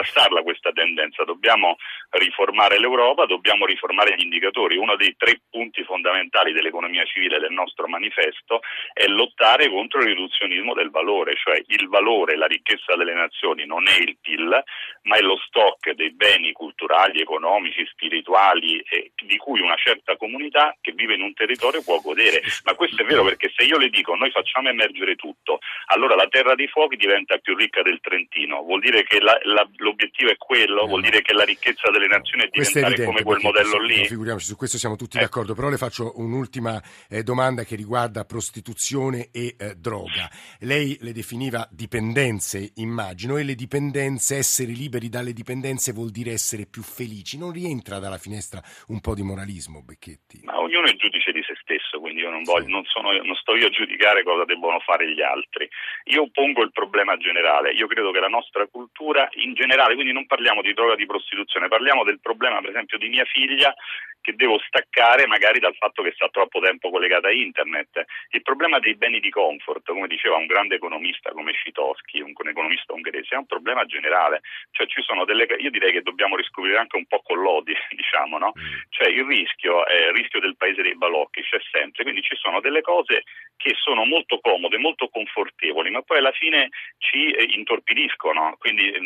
contrastarla 0.00 0.42
questa 0.42 0.72
tendenza, 0.72 1.24
dobbiamo 1.24 1.76
riformare 2.10 2.78
l'Europa, 2.78 3.26
dobbiamo 3.26 3.66
riformare 3.66 4.14
gli 4.16 4.22
indicatori. 4.22 4.76
Uno 4.76 4.96
dei 4.96 5.14
tre 5.16 5.40
punti 5.50 5.84
fondamentali 5.84 6.52
dell'economia 6.52 7.04
civile 7.04 7.38
del 7.38 7.52
nostro 7.52 7.86
manifesto 7.86 8.60
è 8.92 9.06
lottare 9.06 9.68
contro 9.68 10.00
il 10.00 10.06
riduzionismo 10.06 10.74
del 10.74 10.90
valore, 10.90 11.36
cioè 11.36 11.62
il 11.66 11.88
valore, 11.88 12.36
la 12.36 12.46
ricchezza 12.46 12.96
delle 12.96 13.12
nazioni 13.12 13.66
non 13.66 13.86
è 13.86 13.96
il 14.00 14.16
PIL, 14.20 14.62
ma 15.02 15.16
è 15.16 15.20
lo 15.20 15.36
stock 15.46 15.90
dei 15.92 16.12
beni 16.12 16.52
culturali, 16.52 17.20
economici, 17.20 17.86
spirituali 17.86 18.80
eh, 18.80 19.12
di 19.22 19.36
cui 19.36 19.60
una 19.60 19.76
certa 19.76 20.16
comunità 20.16 20.74
che 20.80 20.92
vive 20.92 21.14
in 21.14 21.22
un 21.22 21.34
territorio 21.34 21.82
può 21.82 22.00
godere. 22.00 22.42
Ma 22.64 22.74
questo 22.74 23.02
è 23.02 23.04
vero 23.04 23.22
perché 23.22 23.52
se 23.54 23.64
io 23.64 23.78
le 23.78 23.90
dico 23.90 24.14
noi 24.14 24.30
facciamo 24.30 24.68
emergere 24.68 25.14
tutto, 25.16 25.58
allora 25.86 26.14
la 26.14 26.28
terra 26.28 26.54
dei 26.54 26.68
fuochi 26.68 26.96
diventa 26.96 27.36
più 27.38 27.54
ricca 27.54 27.82
del 27.82 28.00
Trentino, 28.00 28.62
vuol 28.62 28.80
dire 28.80 29.04
che 29.04 29.20
la, 29.20 29.38
la, 29.42 29.68
l'obiettivo 29.90 30.30
è 30.30 30.36
quello, 30.36 30.86
vuol 30.86 31.02
dire 31.02 31.20
che 31.22 31.32
la 31.32 31.44
ricchezza 31.44 31.90
delle 31.90 32.06
nazioni 32.06 32.44
è 32.44 32.48
diventare 32.50 32.94
è 32.94 33.04
come 33.04 33.22
quel 33.22 33.40
modello 33.42 33.80
lì. 33.80 34.06
Figuriamoci, 34.06 34.46
su 34.46 34.56
questo 34.56 34.78
siamo 34.78 34.96
tutti 34.96 35.18
eh. 35.18 35.20
d'accordo, 35.20 35.54
però 35.54 35.68
le 35.68 35.76
faccio 35.76 36.12
un'ultima 36.16 36.80
eh, 37.08 37.22
domanda 37.22 37.64
che 37.64 37.76
riguarda 37.76 38.24
prostituzione 38.24 39.30
e 39.32 39.56
eh, 39.58 39.74
droga. 39.76 40.30
Lei 40.60 40.96
le 41.00 41.12
definiva 41.12 41.66
dipendenze, 41.70 42.72
immagino, 42.76 43.36
e 43.36 43.44
le 43.44 43.54
dipendenze, 43.54 44.36
essere 44.36 44.72
liberi 44.72 45.08
dalle 45.08 45.32
dipendenze 45.32 45.92
vuol 45.92 46.10
dire 46.10 46.32
essere 46.32 46.66
più 46.66 46.82
felici. 46.82 47.38
Non 47.38 47.52
rientra 47.52 47.98
dalla 47.98 48.18
finestra 48.18 48.62
un 48.88 49.00
po' 49.00 49.14
di 49.14 49.22
moralismo, 49.22 49.82
Becchetti? 49.82 50.40
Ma 50.44 50.58
ognuno 50.60 50.86
è 50.86 50.94
giudice 50.94 51.32
di 51.32 51.42
se 51.42 51.54
stesso, 51.60 51.98
quindi 52.00 52.20
io 52.20 52.30
non, 52.30 52.42
voglio, 52.42 52.68
non, 52.68 52.84
sono, 52.84 53.12
non 53.12 53.34
sto 53.34 53.54
io 53.56 53.66
a 53.66 53.70
giudicare 53.70 54.22
cosa 54.22 54.44
debbono 54.44 54.78
fare 54.80 55.10
gli 55.12 55.22
altri. 55.22 55.68
Io 56.04 56.28
pongo 56.30 56.62
il 56.62 56.72
problema 56.72 57.16
generale. 57.16 57.72
Io 57.72 57.86
credo 57.86 58.10
che 58.10 58.20
la 58.20 58.28
nostra 58.28 58.66
cultura 58.66 59.28
in 59.32 59.54
generale, 59.54 59.69
quindi 59.94 60.12
non 60.12 60.26
parliamo 60.26 60.62
di 60.62 60.74
droga 60.74 60.94
di 60.94 61.06
prostituzione, 61.06 61.68
parliamo 61.68 62.04
del 62.04 62.20
problema 62.20 62.60
per 62.60 62.70
esempio 62.70 62.98
di 62.98 63.08
mia 63.08 63.24
figlia 63.24 63.74
che 64.20 64.34
devo 64.34 64.58
staccare 64.66 65.26
magari 65.26 65.58
dal 65.58 65.74
fatto 65.74 66.02
che 66.02 66.12
sta 66.12 66.28
troppo 66.28 66.60
tempo 66.60 66.90
collegata 66.90 67.28
a 67.28 67.32
internet. 67.32 68.04
Il 68.30 68.42
problema 68.42 68.78
dei 68.78 68.94
beni 68.94 69.20
di 69.20 69.30
comfort, 69.30 69.86
come 69.86 70.06
diceva 70.06 70.36
un 70.36 70.46
grande 70.46 70.76
economista 70.76 71.30
come 71.30 71.52
Citoschi, 71.54 72.20
un, 72.20 72.34
economista 72.46 72.92
ungherese, 72.92 73.34
è 73.34 73.38
un 73.38 73.46
problema 73.46 73.84
generale. 73.86 74.42
Cioè 74.70 74.86
ci 74.86 75.02
sono 75.02 75.24
delle 75.24 75.46
io 75.58 75.70
direi 75.70 75.92
che 75.92 76.02
dobbiamo 76.02 76.36
riscoprire 76.36 76.78
anche 76.78 76.96
un 76.96 77.06
po' 77.06 77.22
con 77.22 77.40
l'odi, 77.40 77.74
diciamo, 77.90 78.38
no? 78.38 78.52
Mm. 78.58 78.80
Cioè 78.90 79.08
il 79.08 79.24
rischio, 79.24 79.86
eh, 79.86 80.08
il 80.08 80.12
rischio 80.12 80.40
del 80.40 80.56
paese 80.56 80.82
dei 80.82 80.96
balocchi 80.96 81.42
c'è 81.42 81.58
sempre, 81.70 82.02
quindi 82.02 82.22
ci 82.22 82.36
sono 82.36 82.60
delle 82.60 82.82
cose 82.82 83.24
che 83.56 83.74
sono 83.76 84.04
molto 84.04 84.38
comode, 84.40 84.78
molto 84.78 85.08
confortevoli, 85.08 85.90
ma 85.90 86.02
poi 86.02 86.18
alla 86.18 86.32
fine 86.32 86.68
ci 86.98 87.30
eh, 87.30 87.44
intorpidiscono, 87.56 88.56
quindi 88.58 88.90
eh, 88.90 89.00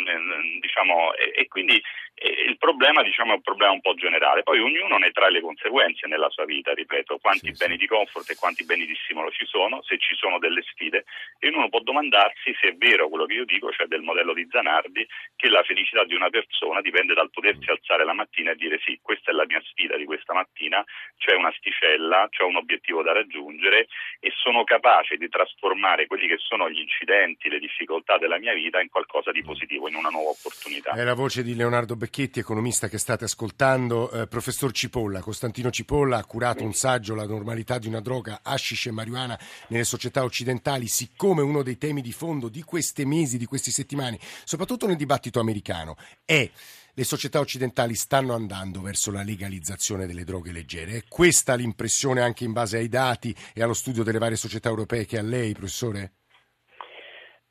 diciamo, 0.60 1.14
e, 1.14 1.32
e 1.34 1.48
quindi 1.48 1.80
il 2.16 2.56
problema 2.58 3.02
diciamo, 3.02 3.32
è 3.32 3.34
un 3.34 3.42
problema 3.42 3.72
un 3.72 3.80
po' 3.80 3.94
generale, 3.94 4.42
poi 4.44 4.60
ognuno 4.60 4.96
ne 4.96 5.10
trae 5.10 5.30
le 5.30 5.40
conseguenze 5.40 6.06
nella 6.06 6.30
sua 6.30 6.44
vita, 6.44 6.72
ripeto, 6.72 7.18
quanti 7.18 7.52
sì, 7.52 7.58
beni 7.58 7.72
sì. 7.72 7.78
di 7.80 7.86
comfort 7.86 8.30
e 8.30 8.36
quanti 8.36 8.64
beni 8.64 8.86
di 8.86 8.96
stimolo 9.02 9.30
ci 9.30 9.44
sono, 9.46 9.82
se 9.82 9.98
ci 9.98 10.14
sono 10.14 10.38
delle 10.38 10.62
sfide 10.62 11.04
e 11.38 11.48
uno 11.48 11.68
può 11.68 11.80
domandarsi 11.80 12.54
se 12.60 12.68
è 12.68 12.74
vero 12.76 13.08
quello 13.08 13.26
che 13.26 13.34
io 13.34 13.44
dico, 13.44 13.70
cioè 13.72 13.86
del 13.86 14.02
modello 14.02 14.32
di 14.32 14.46
Zanardi, 14.48 15.06
che 15.34 15.48
la 15.48 15.62
felicità 15.64 16.04
di 16.04 16.14
una 16.14 16.30
persona 16.30 16.80
dipende 16.80 17.14
dal 17.14 17.30
potersi 17.30 17.68
alzare 17.68 18.04
la 18.04 18.14
mattina 18.14 18.52
e 18.52 18.56
dire 18.56 18.78
sì, 18.84 18.98
questa 19.02 19.32
è 19.32 19.34
la 19.34 19.46
mia 19.46 19.60
sfida 19.64 19.96
di 19.96 20.04
questa 20.04 20.32
mattina, 20.32 20.84
c'è 21.18 21.34
un'asticella, 21.34 22.28
c'è 22.30 22.44
un 22.44 22.56
obiettivo 22.56 23.02
da 23.02 23.12
raggiungere 23.12 23.88
e 24.20 24.32
sono 24.36 24.62
capace 24.64 25.16
di 25.16 25.28
trasformare 25.28 26.06
quelli 26.06 26.28
che 26.28 26.38
sono 26.38 26.70
gli 26.70 26.78
incidenti, 26.78 27.48
le 27.48 27.58
difficoltà 27.58 28.18
della 28.18 28.38
mia 28.38 28.54
vita 28.54 28.80
in 28.80 28.88
qualcosa 28.88 29.32
di 29.32 29.42
positivo, 29.42 29.88
in 29.88 29.96
una 29.96 30.10
nuova 30.10 30.30
opportunità. 30.30 30.43
È 30.94 31.02
la 31.02 31.14
voce 31.14 31.42
di 31.42 31.54
Leonardo 31.54 31.96
Becchetti, 31.96 32.38
economista 32.38 32.88
che 32.88 32.98
state 32.98 33.24
ascoltando. 33.24 34.10
Eh, 34.10 34.26
professor 34.26 34.72
Cipolla, 34.72 35.20
Costantino 35.20 35.70
Cipolla 35.70 36.18
ha 36.18 36.24
curato 36.24 36.62
un 36.64 36.74
saggio, 36.74 37.14
La 37.14 37.26
normalità 37.26 37.78
di 37.78 37.88
una 37.88 38.00
droga, 38.00 38.40
hashish 38.42 38.86
e 38.86 38.90
marijuana 38.90 39.38
nelle 39.68 39.84
società 39.84 40.22
occidentali, 40.22 40.86
siccome 40.86 41.42
uno 41.42 41.62
dei 41.62 41.78
temi 41.78 42.02
di 42.02 42.12
fondo 42.12 42.48
di 42.48 42.62
questi 42.62 43.04
mesi, 43.06 43.38
di 43.38 43.46
queste 43.46 43.70
settimane, 43.70 44.18
soprattutto 44.44 44.86
nel 44.86 44.96
dibattito 44.96 45.40
americano, 45.40 45.96
è 46.24 46.50
le 46.96 47.04
società 47.04 47.40
occidentali 47.40 47.94
stanno 47.94 48.34
andando 48.34 48.80
verso 48.80 49.10
la 49.10 49.22
legalizzazione 49.22 50.06
delle 50.06 50.24
droghe 50.24 50.52
leggere. 50.52 50.98
È 50.98 51.04
questa 51.08 51.54
l'impressione 51.54 52.20
anche 52.20 52.44
in 52.44 52.52
base 52.52 52.76
ai 52.76 52.88
dati 52.88 53.34
e 53.52 53.62
allo 53.62 53.74
studio 53.74 54.04
delle 54.04 54.18
varie 54.18 54.36
società 54.36 54.68
europee 54.68 55.04
che 55.04 55.18
ha 55.18 55.22
lei, 55.22 55.54
professore? 55.54 56.12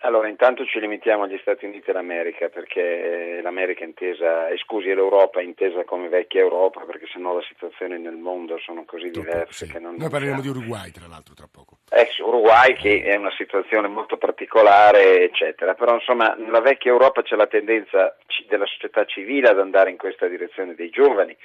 Allora, 0.06 0.28
intanto 0.28 0.66
ci 0.66 0.82
limitiamo 0.82 1.24
agli 1.24 1.38
Stati 1.40 1.66
Uniti 1.66 1.90
d'America 1.90 2.50
perché 2.50 3.40
l'America 3.42 3.86
intesa, 3.86 4.50
e 4.50 4.58
scusi, 4.58 4.94
l'Europa 4.94 5.40
intesa 5.40 5.86
come 5.86 6.10
vecchia 6.10 6.42
Europa 6.42 6.82
perché 6.82 7.06
sennò 7.08 7.38
le 7.38 7.46
situazioni 7.48 7.98
nel 7.98 8.16
mondo 8.18 8.58
sono 8.60 8.84
così 8.84 9.12
Troppo, 9.12 9.30
diverse 9.30 9.66
sì. 9.66 9.72
che 9.72 9.80
non... 9.80 9.96
Noi 9.96 10.10
parleremo 10.10 10.42
di 10.42 10.50
Uruguay 10.50 10.92
tra 10.92 11.08
l'altro 11.08 11.34
tra 11.34 11.48
poco. 11.50 11.78
Eh 11.90 12.10
Uruguay 12.20 12.74
che 12.74 13.02
è 13.04 13.16
una 13.16 13.32
situazione 13.38 13.88
molto 13.88 14.18
particolare 14.18 15.24
eccetera, 15.24 15.74
però 15.74 15.94
insomma 15.94 16.36
nella 16.38 16.60
vecchia 16.60 16.92
Europa 16.92 17.22
c'è 17.22 17.38
la 17.38 17.48
tendenza 17.48 18.18
della 18.50 18.66
società 18.66 19.06
civile 19.06 19.48
ad 19.48 19.60
andare 19.60 19.90
in 19.90 19.98
questa 19.98 20.28
direzione 20.28 20.76
dei 20.76 20.90
giovani 20.90 21.36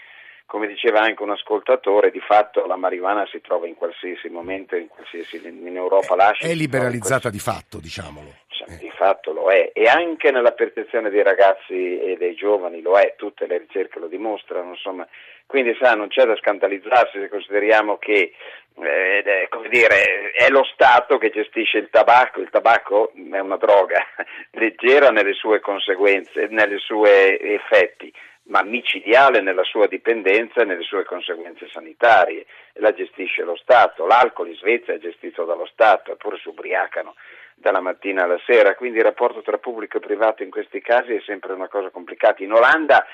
come 0.49 0.67
diceva 0.67 1.01
anche 1.01 1.23
un 1.23 1.31
ascoltatore, 1.31 2.11
di 2.11 2.21
fatto 2.21 2.65
la 2.65 2.77
marijuana 2.77 3.27
si 3.31 3.39
trova 3.43 3.67
in 3.67 3.75
qualsiasi 3.75 4.31
momento, 4.31 4.77
in, 4.77 4.89
qualsiasi, 4.89 5.43
in 5.47 5.77
Europa 5.77 6.17
lascia. 6.17 6.47
È 6.47 6.55
liberalizzata 6.55 7.29
di 7.29 7.39
fatto, 7.39 7.79
diciamolo. 7.79 8.35
Cioè, 8.47 8.79
di 8.79 8.91
fatto 8.97 9.33
lo 9.33 9.51
è, 9.51 9.71
e 9.75 9.85
anche 9.85 10.31
nella 10.31 10.53
percezione 10.53 11.11
dei 11.11 11.23
ragazzi 11.23 12.01
e 12.01 12.17
dei 12.19 12.35
giovani 12.35 12.81
lo 12.81 12.99
è, 12.99 13.15
tutte 13.19 13.47
le 13.47 13.59
ricerche 13.59 13.99
lo 13.99 14.07
dimostrano, 14.07 14.71
insomma. 14.71 15.07
Quindi 15.45 15.77
sa, 15.79 15.95
non 15.95 16.09
c'è 16.09 16.25
da 16.25 16.35
scandalizzarsi 16.37 17.19
se 17.21 17.29
consideriamo 17.29 17.99
che 17.99 18.33
eh, 18.75 19.49
dire, 19.69 20.31
è 20.33 20.49
lo 20.49 20.65
Stato 20.73 21.19
che 21.19 21.29
gestisce 21.29 21.77
il 21.77 21.91
tabacco, 21.91 22.41
il 22.41 22.49
tabacco 22.51 23.13
è 23.31 23.39
una 23.39 23.59
droga 23.59 24.03
leggera 24.53 25.11
nelle 25.11 25.35
sue 25.35 25.61
conseguenze, 25.61 26.47
nei 26.49 26.79
suoi 26.79 27.37
effetti, 27.39 28.11
ma 28.49 28.63
micidiale 28.63 29.41
nella 29.41 29.65
sua 29.65 29.87
dipendenza 29.87 30.63
e 30.63 30.65
nelle 30.65 30.83
sue 30.83 31.05
conseguenze 31.05 31.69
sanitarie, 31.69 32.47
la 32.75 32.93
gestisce 32.93 33.43
lo 33.43 33.57
Stato. 33.57 34.07
L'alcol 34.07 34.49
in 34.49 34.57
Svezia 34.57 34.95
è 34.95 34.99
gestito 34.99 35.45
dallo 35.45 35.67
Stato, 35.67 36.13
eppure 36.13 36.39
si 36.39 36.49
ubriacano 36.49 37.15
dalla 37.55 37.81
mattina 37.81 38.25
alla 38.25 38.41
sera, 38.47 38.75
quindi 38.75 38.99
il 38.99 39.05
rapporto 39.05 39.43
tra 39.43 39.59
pubblico 39.59 39.97
e 39.97 40.01
privato 40.01 40.43
in 40.43 40.51
questi 40.51 40.81
casi 40.81 41.15
è 41.15 41.21
sempre 41.27 41.53
una 41.53 41.69
cosa 41.69 41.91
complicata. 41.91 42.43
In 42.43 42.53
Olanda 42.53 43.05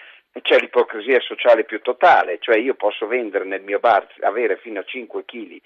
c'è 0.43 0.59
l'ipocrisia 0.59 1.21
sociale 1.21 1.65
più 1.65 1.81
totale, 1.81 2.39
cioè 2.41 2.59
io 2.59 2.75
posso 2.75 3.07
vendere 3.07 3.45
nel 3.45 3.63
mio 3.63 3.79
bar, 3.79 4.07
avere 4.21 4.57
fino 4.59 4.81
a 4.81 4.85
5 4.85 5.25
kg 5.25 5.61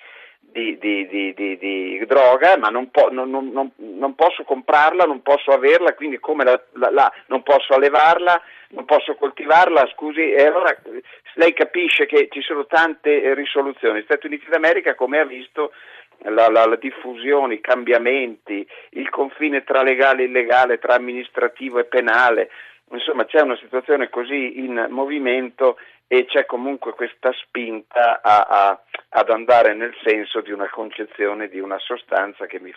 di, 0.52 0.78
di, 0.78 1.06
di, 1.06 1.34
di, 1.34 2.04
droga, 2.06 2.56
ma 2.56 2.68
non, 2.68 2.90
po- 2.90 3.10
non, 3.10 3.30
non, 3.30 3.70
non, 3.76 4.14
posso 4.14 4.44
comprarla, 4.44 5.04
non 5.04 5.22
posso 5.22 5.50
averla, 5.50 5.94
quindi 5.94 6.18
come 6.18 6.44
la, 6.44 6.60
la, 6.72 6.90
la, 6.90 7.12
non 7.26 7.42
posso 7.42 7.74
allevarla, 7.74 8.40
non 8.70 8.84
posso 8.84 9.14
coltivarla, 9.14 9.88
scusi, 9.94 10.32
e 10.32 10.44
allora 10.44 10.76
lei 11.34 11.52
capisce 11.52 12.06
che 12.06 12.28
ci 12.30 12.40
sono 12.40 12.66
tante 12.66 13.34
risoluzioni. 13.34 14.02
Stati 14.02 14.26
Uniti 14.26 14.46
d'America, 14.48 14.94
come 14.94 15.20
ha 15.20 15.24
visto, 15.24 15.72
la, 16.22 16.48
la, 16.48 16.64
la, 16.66 16.76
diffusione, 16.76 17.54
i 17.54 17.60
cambiamenti, 17.60 18.66
il 18.90 19.08
confine 19.10 19.64
tra 19.64 19.82
legale 19.82 20.22
e 20.22 20.26
illegale, 20.26 20.78
tra 20.78 20.94
amministrativo 20.94 21.78
e 21.78 21.84
penale, 21.84 22.50
insomma 22.90 23.24
c'è 23.24 23.40
una 23.40 23.56
situazione 23.56 24.08
così 24.08 24.58
in 24.58 24.86
movimento 24.90 25.78
e 26.08 26.24
c'è 26.24 26.46
comunque 26.46 26.94
questa 26.94 27.30
spinta 27.32 28.20
a, 28.22 28.40
a, 28.48 28.82
ad 29.10 29.30
andare 29.30 29.74
nel 29.74 29.94
senso 30.02 30.40
di 30.40 30.50
una 30.50 30.68
concezione 30.70 31.48
di 31.48 31.60
una 31.60 31.78
sostanza 31.78 32.46
che 32.46 32.58
mi, 32.58 32.72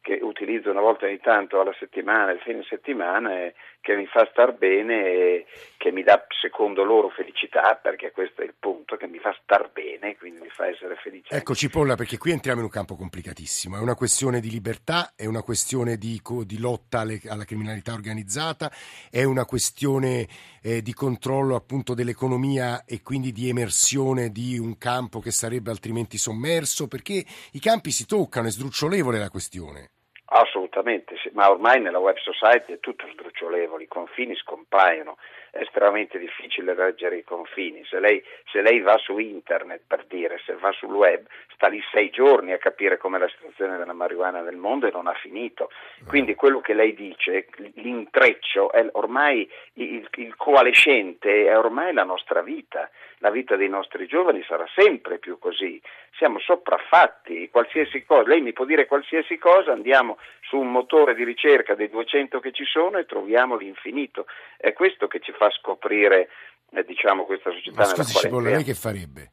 che 0.00 0.20
utilizzo 0.22 0.70
una 0.70 0.80
volta 0.80 1.06
ogni 1.06 1.18
tanto 1.18 1.60
alla 1.60 1.74
settimana, 1.80 2.30
il 2.30 2.38
fine 2.38 2.62
settimana, 2.62 3.32
e 3.42 3.54
che 3.86 3.94
mi 3.94 4.06
fa 4.06 4.26
star 4.32 4.52
bene 4.52 5.04
e 5.04 5.46
che 5.76 5.92
mi 5.92 6.02
dà 6.02 6.26
secondo 6.40 6.82
loro 6.82 7.08
felicità, 7.08 7.78
perché 7.80 8.10
questo 8.10 8.42
è 8.42 8.44
il 8.44 8.54
punto, 8.58 8.96
che 8.96 9.06
mi 9.06 9.18
fa 9.20 9.32
star 9.44 9.70
bene, 9.70 10.16
quindi 10.16 10.40
mi 10.40 10.48
fa 10.48 10.66
essere 10.66 10.96
felice. 10.96 11.32
Ecco 11.32 11.54
Cipolla, 11.54 11.94
perché 11.94 12.18
qui 12.18 12.32
entriamo 12.32 12.58
in 12.58 12.64
un 12.64 12.70
campo 12.72 12.96
complicatissimo, 12.96 13.76
è 13.76 13.78
una 13.78 13.94
questione 13.94 14.40
di 14.40 14.50
libertà, 14.50 15.12
è 15.14 15.26
una 15.26 15.42
questione 15.42 15.98
di, 15.98 16.20
di 16.44 16.58
lotta 16.58 16.98
alle, 16.98 17.20
alla 17.28 17.44
criminalità 17.44 17.92
organizzata, 17.92 18.72
è 19.08 19.22
una 19.22 19.44
questione 19.44 20.26
eh, 20.62 20.82
di 20.82 20.92
controllo 20.92 21.54
appunto 21.54 21.94
dell'economia 21.94 22.84
e 22.84 23.02
quindi 23.02 23.30
di 23.30 23.48
emersione 23.48 24.30
di 24.30 24.58
un 24.58 24.78
campo 24.78 25.20
che 25.20 25.30
sarebbe 25.30 25.70
altrimenti 25.70 26.18
sommerso, 26.18 26.88
perché 26.88 27.24
i 27.52 27.60
campi 27.60 27.92
si 27.92 28.04
toccano, 28.04 28.48
è 28.48 28.50
sdrucciolevole 28.50 29.20
la 29.20 29.30
questione. 29.30 29.90
Assolutamente, 30.28 31.16
sì. 31.18 31.30
ma 31.34 31.48
ormai 31.48 31.80
nella 31.80 32.00
web 32.00 32.16
society 32.16 32.72
è 32.72 32.80
tutto 32.80 33.06
sdrucciolevole, 33.12 33.84
i 33.84 33.88
confini 33.88 34.34
scompaiono, 34.34 35.18
è 35.52 35.60
estremamente 35.60 36.18
difficile 36.18 36.74
leggere 36.74 37.18
i 37.18 37.22
confini. 37.22 37.84
Se 37.84 38.00
lei, 38.00 38.20
se 38.50 38.60
lei, 38.60 38.80
va 38.80 38.96
su 38.98 39.18
internet, 39.18 39.82
per 39.86 40.04
dire, 40.06 40.40
se 40.44 40.54
va 40.54 40.72
sul 40.72 40.92
web, 40.92 41.24
sta 41.54 41.68
lì 41.68 41.80
sei 41.92 42.10
giorni 42.10 42.52
a 42.52 42.58
capire 42.58 42.98
com'è 42.98 43.18
la 43.18 43.28
situazione 43.28 43.78
della 43.78 43.92
marijuana 43.92 44.40
nel 44.40 44.56
mondo 44.56 44.88
e 44.88 44.90
non 44.90 45.06
ha 45.06 45.14
finito. 45.14 45.70
Quindi 46.08 46.34
quello 46.34 46.60
che 46.60 46.74
lei 46.74 46.92
dice, 46.94 47.46
l'intreccio, 47.74 48.72
è 48.72 48.84
ormai 48.92 49.48
il, 49.74 50.08
il 50.14 50.34
coalescente 50.34 51.46
è 51.46 51.56
ormai 51.56 51.92
la 51.92 52.04
nostra 52.04 52.42
vita. 52.42 52.90
La 53.20 53.30
vita 53.30 53.56
dei 53.56 53.68
nostri 53.68 54.06
giovani 54.06 54.44
sarà 54.46 54.66
sempre 54.74 55.18
più 55.18 55.38
così. 55.38 55.80
Siamo 56.16 56.38
sopraffatti, 56.38 57.48
qualsiasi 57.50 58.04
cosa, 58.04 58.28
lei 58.28 58.42
mi 58.42 58.52
può 58.52 58.64
dire 58.64 58.86
qualsiasi 58.86 59.38
cosa, 59.38 59.72
andiamo 59.72 60.18
su 60.42 60.58
un 60.58 60.70
motore 60.70 61.14
di 61.14 61.24
ricerca 61.24 61.74
dei 61.74 61.88
200 61.88 62.40
che 62.40 62.52
ci 62.52 62.64
sono 62.64 62.98
e 62.98 63.06
troviamo 63.06 63.56
l'infinito. 63.56 64.26
È 64.56 64.72
questo 64.74 65.06
che 65.06 65.20
ci 65.20 65.32
fa 65.32 65.50
scoprire 65.50 66.28
eh, 66.70 66.84
diciamo, 66.84 67.24
questa 67.24 67.50
società 67.50 67.76
Ma 67.76 67.84
scusi, 67.84 68.12
Cipolla, 68.18 68.50
lei 68.50 68.64
che 68.64 68.74
farebbe? 68.74 69.32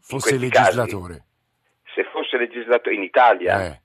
Fosse 0.00 0.36
legislatore? 0.36 1.14
Casi, 1.14 1.94
se 1.94 2.04
fosse 2.04 2.36
legislatore 2.36 2.94
in 2.94 3.02
Italia, 3.02 3.64
eh. 3.64 3.81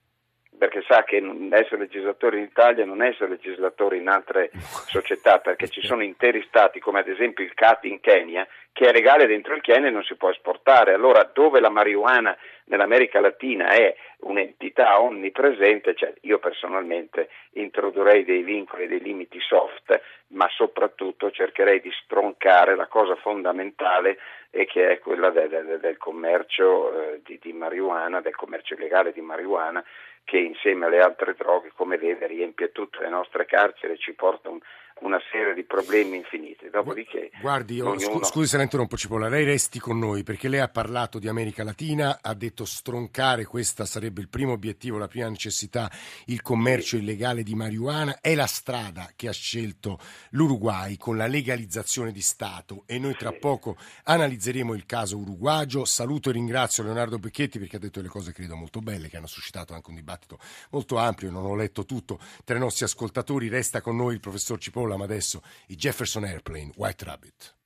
Perché 0.58 0.82
sa 0.86 1.04
che 1.04 1.16
essere 1.50 1.78
legislatore 1.78 2.38
in 2.38 2.44
Italia 2.44 2.84
non 2.84 3.02
è 3.02 3.08
essere 3.08 3.30
legislatore 3.30 3.96
in 3.96 4.08
altre 4.08 4.50
società, 4.86 5.38
perché 5.38 5.68
ci 5.68 5.80
sono 5.80 6.02
interi 6.02 6.44
stati, 6.48 6.80
come 6.80 7.00
ad 7.00 7.08
esempio 7.08 7.44
il 7.44 7.54
CAT 7.54 7.84
in 7.84 8.00
Kenya, 8.00 8.46
che 8.72 8.88
è 8.88 8.92
legale 8.92 9.26
dentro 9.26 9.54
il 9.54 9.60
Kenya 9.60 9.88
e 9.88 9.90
non 9.90 10.04
si 10.04 10.14
può 10.16 10.30
esportare. 10.30 10.92
Allora, 10.92 11.28
dove 11.32 11.60
la 11.60 11.70
marijuana 11.70 12.36
nell'America 12.64 13.20
Latina 13.20 13.70
è 13.70 13.94
un'entità 14.20 15.00
onnipresente, 15.00 15.94
cioè 15.94 16.12
io 16.22 16.38
personalmente 16.38 17.28
introdurrei 17.52 18.24
dei 18.24 18.42
vincoli, 18.42 18.86
dei 18.86 19.00
limiti 19.00 19.40
soft, 19.40 20.00
ma 20.28 20.48
soprattutto 20.50 21.30
cercherei 21.30 21.80
di 21.80 21.90
stroncare 22.04 22.76
la 22.76 22.86
cosa 22.86 23.16
fondamentale 23.16 24.18
e 24.50 24.64
che 24.66 24.90
è 24.90 24.98
quella 24.98 25.30
del, 25.30 25.48
del, 25.48 25.78
del 25.80 25.96
commercio 25.96 26.92
eh, 26.92 27.20
di, 27.24 27.38
di 27.40 27.52
marijuana, 27.52 28.20
del 28.20 28.34
commercio 28.36 28.74
illegale 28.74 29.12
di 29.12 29.20
marijuana, 29.20 29.84
che 30.28 30.36
insieme 30.36 30.84
alle 30.84 31.00
altre 31.00 31.32
droghe, 31.32 31.72
come 31.74 31.96
vede, 31.96 32.26
riempie 32.26 32.70
tutte 32.70 32.98
le 33.00 33.08
nostre 33.08 33.46
carceri 33.46 33.94
e 33.94 33.96
ci 33.96 34.12
porta 34.12 34.50
un, 34.50 34.58
una 35.00 35.20
serie 35.30 35.54
di 35.54 35.64
problemi 35.64 36.16
infiniti. 36.16 36.68
Dopodiché, 36.70 37.30
Guardi, 37.40 37.80
ognuno... 37.80 38.24
scusi 38.24 38.48
se 38.48 38.56
la 38.56 38.62
interrompo 38.62 38.96
Cipolla, 38.96 39.28
lei 39.28 39.44
resti 39.44 39.78
con 39.78 39.98
noi 39.98 40.22
perché 40.22 40.48
lei 40.48 40.60
ha 40.60 40.68
parlato 40.68 41.18
di 41.18 41.28
America 41.28 41.64
Latina, 41.64 42.18
ha 42.20 42.34
detto 42.34 42.64
stroncare, 42.64 43.44
questa 43.44 43.84
sarebbe 43.84 44.20
il 44.20 44.28
primo 44.28 44.52
obiettivo, 44.52 44.98
la 44.98 45.08
prima 45.08 45.28
necessità, 45.28 45.90
il 46.26 46.42
commercio 46.42 46.96
sì. 46.96 47.02
illegale 47.02 47.42
di 47.42 47.54
marijuana, 47.54 48.18
è 48.20 48.34
la 48.34 48.46
strada 48.46 49.10
che 49.14 49.28
ha 49.28 49.32
scelto 49.32 49.98
l'Uruguay 50.30 50.96
con 50.96 51.16
la 51.16 51.26
legalizzazione 51.26 52.12
di 52.12 52.22
Stato 52.22 52.82
e 52.86 52.98
noi 52.98 53.14
tra 53.14 53.30
sì. 53.30 53.38
poco 53.38 53.76
analizzeremo 54.04 54.74
il 54.74 54.86
caso 54.86 55.18
uruguagio. 55.18 55.84
Saluto 55.84 56.30
e 56.30 56.32
ringrazio 56.32 56.82
Leonardo 56.82 57.18
Becchetti 57.18 57.58
perché 57.58 57.76
ha 57.76 57.80
detto 57.80 58.00
delle 58.00 58.10
cose 58.10 58.32
credo 58.32 58.56
molto 58.56 58.80
belle 58.80 59.08
che 59.08 59.16
hanno 59.16 59.26
suscitato 59.26 59.74
anche 59.74 59.90
un 59.90 59.96
dibattito 59.96 60.38
molto 60.70 60.96
ampio, 60.96 61.30
non 61.30 61.44
ho 61.44 61.54
letto 61.54 61.84
tutto. 61.84 62.18
Tra 62.44 62.56
i 62.56 62.60
nostri 62.60 62.84
ascoltatori 62.84 63.48
resta 63.48 63.80
con 63.80 63.96
noi 63.96 64.14
il 64.14 64.20
professor 64.20 64.58
Cipolla 64.58 64.87
ma 64.96 65.04
adesso 65.04 65.42
i 65.68 65.76
Jefferson 65.76 66.24
Airplane, 66.24 66.72
White 66.76 67.04
Rabbit. 67.04 67.56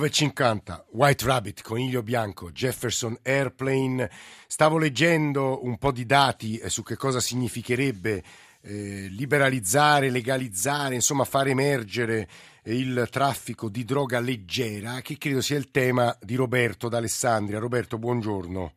9.50, 0.00 0.84
White 0.92 1.26
Rabbit, 1.26 1.60
Coniglio 1.60 2.02
Bianco, 2.02 2.50
Jefferson 2.50 3.18
Airplane. 3.22 4.10
Stavo 4.46 4.78
leggendo 4.78 5.62
un 5.62 5.76
po' 5.76 5.92
di 5.92 6.06
dati 6.06 6.56
eh, 6.56 6.70
su 6.70 6.82
che 6.82 6.96
cosa 6.96 7.20
significherebbe 7.20 8.22
eh, 8.62 9.08
liberalizzare, 9.10 10.08
legalizzare, 10.08 10.94
insomma 10.94 11.24
far 11.24 11.48
emergere 11.48 12.28
il 12.64 13.08
traffico 13.10 13.68
di 13.68 13.84
droga 13.84 14.20
leggera, 14.20 15.02
che 15.02 15.18
credo 15.18 15.42
sia 15.42 15.58
il 15.58 15.70
tema 15.70 16.16
di 16.18 16.34
Roberto 16.34 16.88
d'Alessandria. 16.88 17.58
Roberto, 17.58 17.98
buongiorno. 17.98 18.72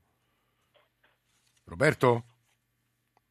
Roberto? 1.63 2.25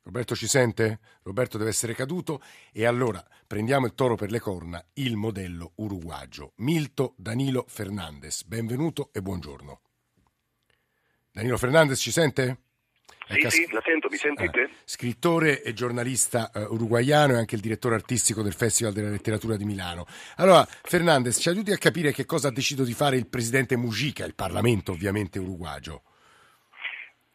Roberto 0.05 0.35
ci 0.35 0.49
sente? 0.49 0.99
Roberto 1.23 1.59
deve 1.59 1.71
essere 1.71 1.95
caduto 1.95 2.43
e 2.73 2.87
allora 2.87 3.25
prendiamo 3.47 3.87
il 3.87 3.95
toro 3.95 4.17
per 4.17 4.33
le 4.33 4.41
corna, 4.41 4.85
il 4.95 5.17
modello 5.17 5.73
uruguagio. 5.77 6.55
Milto 6.57 7.15
Danilo 7.17 7.65
Fernandez, 7.69 8.43
benvenuto 8.43 9.11
e 9.13 9.23
buongiorno. 9.23 9.81
Danilo 11.31 11.57
Fernandez 11.57 12.01
ci 12.01 12.11
sente? 12.11 12.59
Sì, 13.29 13.39
cas- 13.39 13.55
sì, 13.55 13.69
la 13.71 13.81
sento, 13.85 14.09
mi 14.11 14.17
sentite? 14.17 14.63
Eh, 14.63 14.71
scrittore 14.85 15.63
e 15.63 15.73
giornalista 15.73 16.51
uh, 16.53 16.75
uruguaiano 16.75 17.35
e 17.35 17.37
anche 17.37 17.55
il 17.55 17.61
direttore 17.61 17.95
artistico 17.95 18.43
del 18.43 18.53
Festival 18.53 18.93
della 18.93 19.09
Letteratura 19.09 19.57
di 19.57 19.65
Milano. 19.65 20.07
Allora, 20.37 20.67
Fernandez, 20.67 21.39
ci 21.39 21.49
aiuti 21.49 21.71
a 21.71 21.79
capire 21.79 22.13
che 22.13 22.27
cosa 22.27 22.49
ha 22.49 22.53
deciso 22.53 22.83
di 22.83 22.93
fare 22.93 23.17
il 23.17 23.29
presidente 23.29 23.77
Mujica, 23.77 24.25
il 24.25 24.35
Parlamento 24.35 24.91
ovviamente 24.91 25.39
uruguagio. 25.39 26.03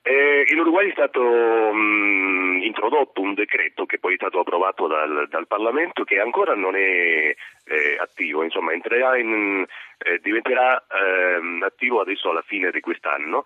Eh, 0.09 0.45
in 0.53 0.59
Uruguay 0.59 0.87
è 0.87 0.93
stato 0.93 1.21
mh, 1.21 2.61
introdotto 2.63 3.19
un 3.19 3.33
decreto 3.33 3.85
che 3.85 3.99
poi 3.99 4.13
è 4.13 4.15
stato 4.15 4.39
approvato 4.39 4.87
dal, 4.87 5.27
dal 5.27 5.47
Parlamento 5.47 6.05
che 6.05 6.21
ancora 6.21 6.55
non 6.55 6.77
è 6.77 6.79
eh, 7.65 7.97
attivo, 7.99 8.41
insomma 8.41 8.71
in, 8.71 9.65
eh, 9.97 10.19
diventerà 10.19 10.81
ehm, 10.87 11.61
attivo 11.61 11.99
adesso 11.99 12.29
alla 12.29 12.43
fine 12.47 12.71
di 12.71 12.79
quest'anno. 12.79 13.43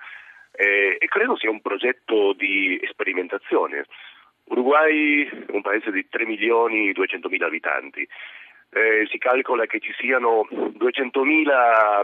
Eh, 0.52 0.98
e 1.00 1.08
credo 1.08 1.36
sia 1.36 1.50
un 1.50 1.62
progetto 1.62 2.34
di 2.34 2.80
sperimentazione. 2.92 3.86
Uruguay 4.44 5.28
è 5.28 5.52
un 5.54 5.64
paese 5.64 5.90
di 5.90 6.08
3 6.08 6.28
milioni 6.28 6.90
e 6.90 6.94
200 6.94 7.28
mila 7.28 7.48
abitanti, 7.48 8.08
eh, 8.70 9.08
si 9.10 9.18
calcola 9.18 9.66
che 9.66 9.80
ci 9.80 9.94
siano 9.98 10.48
200 10.52 11.24
mila 11.24 12.02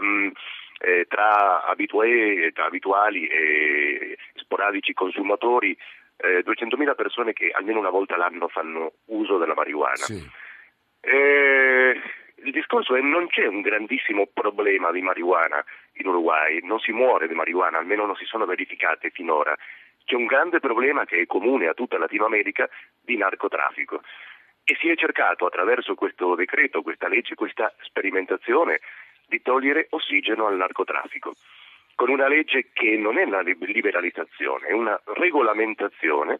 eh, 0.80 1.06
tra, 1.08 1.64
abitué, 1.64 2.50
tra, 2.52 2.66
abituali 2.66 3.26
e 3.26 4.16
sporadici 4.48 4.94
consumatori, 4.94 5.76
eh, 6.16 6.42
200.000 6.42 6.94
persone 6.94 7.34
che 7.34 7.50
almeno 7.50 7.78
una 7.78 7.90
volta 7.90 8.16
l'anno 8.16 8.48
fanno 8.48 8.92
uso 9.06 9.36
della 9.36 9.54
marijuana. 9.54 9.94
Sì. 9.94 10.26
Eh, 11.00 12.00
il 12.44 12.52
discorso 12.52 12.96
è 12.96 13.00
che 13.00 13.06
non 13.06 13.28
c'è 13.28 13.46
un 13.46 13.60
grandissimo 13.60 14.26
problema 14.32 14.90
di 14.90 15.02
marijuana 15.02 15.62
in 15.94 16.06
Uruguay, 16.06 16.60
non 16.62 16.80
si 16.80 16.92
muore 16.92 17.28
di 17.28 17.34
marijuana, 17.34 17.78
almeno 17.78 18.06
non 18.06 18.16
si 18.16 18.24
sono 18.24 18.46
verificate 18.46 19.10
finora. 19.10 19.54
C'è 20.04 20.14
un 20.14 20.24
grande 20.24 20.58
problema 20.60 21.04
che 21.04 21.20
è 21.20 21.26
comune 21.26 21.66
a 21.66 21.74
tutta 21.74 21.98
Latino 21.98 22.24
America 22.24 22.68
di 23.04 23.16
narcotraffico 23.18 24.00
e 24.64 24.76
si 24.80 24.88
è 24.88 24.96
cercato 24.96 25.44
attraverso 25.44 25.94
questo 25.94 26.34
decreto, 26.34 26.82
questa 26.82 27.08
legge, 27.08 27.34
questa 27.34 27.74
sperimentazione 27.82 28.80
di 29.26 29.42
togliere 29.42 29.88
ossigeno 29.90 30.46
al 30.46 30.56
narcotraffico, 30.56 31.34
con 31.98 32.10
una 32.10 32.28
legge 32.28 32.68
che 32.72 32.96
non 32.96 33.18
è 33.18 33.24
una 33.24 33.40
liberalizzazione, 33.40 34.68
è 34.68 34.72
una 34.72 35.00
regolamentazione 35.16 36.38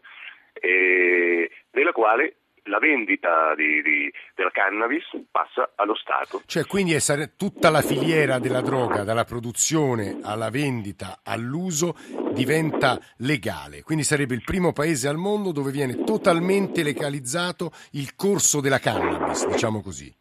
eh, 0.52 1.50
della 1.72 1.90
quale 1.90 2.36
la 2.66 2.78
vendita 2.78 3.56
di, 3.56 3.82
di, 3.82 4.12
della 4.36 4.52
cannabis 4.52 5.02
passa 5.32 5.72
allo 5.74 5.96
Stato. 5.96 6.42
Cioè, 6.46 6.64
quindi 6.64 6.92
è 6.92 7.00
tutta 7.36 7.70
la 7.70 7.82
filiera 7.82 8.38
della 8.38 8.60
droga, 8.60 9.02
dalla 9.02 9.24
produzione 9.24 10.20
alla 10.22 10.48
vendita 10.48 11.22
all'uso, 11.24 11.96
diventa 12.30 12.96
legale. 13.16 13.82
Quindi 13.82 14.04
sarebbe 14.04 14.34
il 14.34 14.44
primo 14.44 14.72
paese 14.72 15.08
al 15.08 15.16
mondo 15.16 15.50
dove 15.50 15.72
viene 15.72 16.04
totalmente 16.04 16.84
legalizzato 16.84 17.72
il 17.94 18.14
corso 18.14 18.60
della 18.60 18.78
cannabis, 18.78 19.44
diciamo 19.48 19.82
così. 19.82 20.14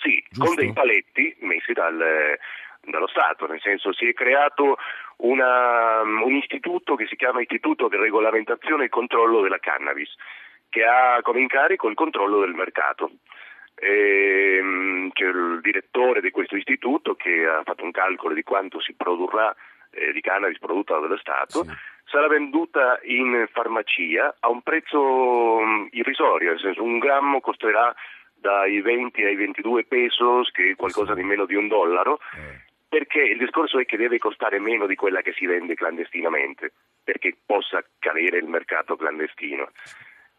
Sì, 0.00 0.24
Giusto? 0.30 0.46
con 0.46 0.54
dei 0.54 0.72
paletti 0.72 1.36
messi 1.40 1.74
dal, 1.74 2.38
dallo 2.82 3.06
Stato, 3.06 3.46
nel 3.46 3.60
senso 3.60 3.92
si 3.92 4.08
è 4.08 4.12
creato 4.12 4.76
una, 5.18 6.00
un 6.02 6.34
istituto 6.34 6.94
che 6.94 7.06
si 7.06 7.16
chiama 7.16 7.40
Istituto 7.40 7.88
di 7.88 7.96
Regolamentazione 7.96 8.84
e 8.84 8.88
Controllo 8.88 9.40
della 9.42 9.58
Cannabis, 9.58 10.14
che 10.68 10.84
ha 10.84 11.20
come 11.22 11.40
incarico 11.40 11.88
il 11.88 11.94
controllo 11.94 12.40
del 12.40 12.54
mercato. 12.54 13.10
E, 13.74 14.56
ehm, 14.58 15.10
c'è 15.12 15.24
il 15.24 15.60
direttore 15.62 16.20
di 16.20 16.30
questo 16.30 16.56
istituto 16.56 17.14
che 17.14 17.46
ha 17.46 17.62
fatto 17.64 17.84
un 17.84 17.90
calcolo 17.90 18.34
di 18.34 18.42
quanto 18.42 18.80
si 18.80 18.94
produrrà 18.94 19.54
eh, 19.90 20.12
di 20.12 20.20
cannabis 20.20 20.58
prodotta 20.58 20.98
dallo 20.98 21.16
Stato. 21.16 21.64
Sì 21.64 21.98
sarà 22.10 22.26
venduta 22.26 22.98
in 23.04 23.46
farmacia 23.52 24.34
a 24.40 24.50
un 24.50 24.62
prezzo 24.62 25.60
mm, 25.60 25.86
irrisorio, 25.92 26.50
nel 26.50 26.60
senso 26.60 26.82
un 26.82 26.98
grammo 26.98 27.40
costerà 27.40 27.94
dai 28.34 28.80
20 28.80 29.22
ai 29.24 29.36
22 29.36 29.84
pesos, 29.84 30.50
che 30.50 30.70
è 30.70 30.76
qualcosa 30.76 31.14
di 31.14 31.22
meno 31.22 31.44
di 31.44 31.54
un 31.54 31.68
dollaro, 31.68 32.18
eh. 32.34 32.68
Perché 32.90 33.22
il 33.22 33.38
discorso 33.38 33.78
è 33.78 33.84
che 33.84 33.96
deve 33.96 34.18
costare 34.18 34.58
meno 34.58 34.88
di 34.88 34.96
quella 34.96 35.22
che 35.22 35.32
si 35.32 35.46
vende 35.46 35.74
clandestinamente, 35.74 36.72
perché 37.04 37.36
possa 37.46 37.84
cadere 38.00 38.38
il 38.38 38.48
mercato 38.48 38.96
clandestino. 38.96 39.70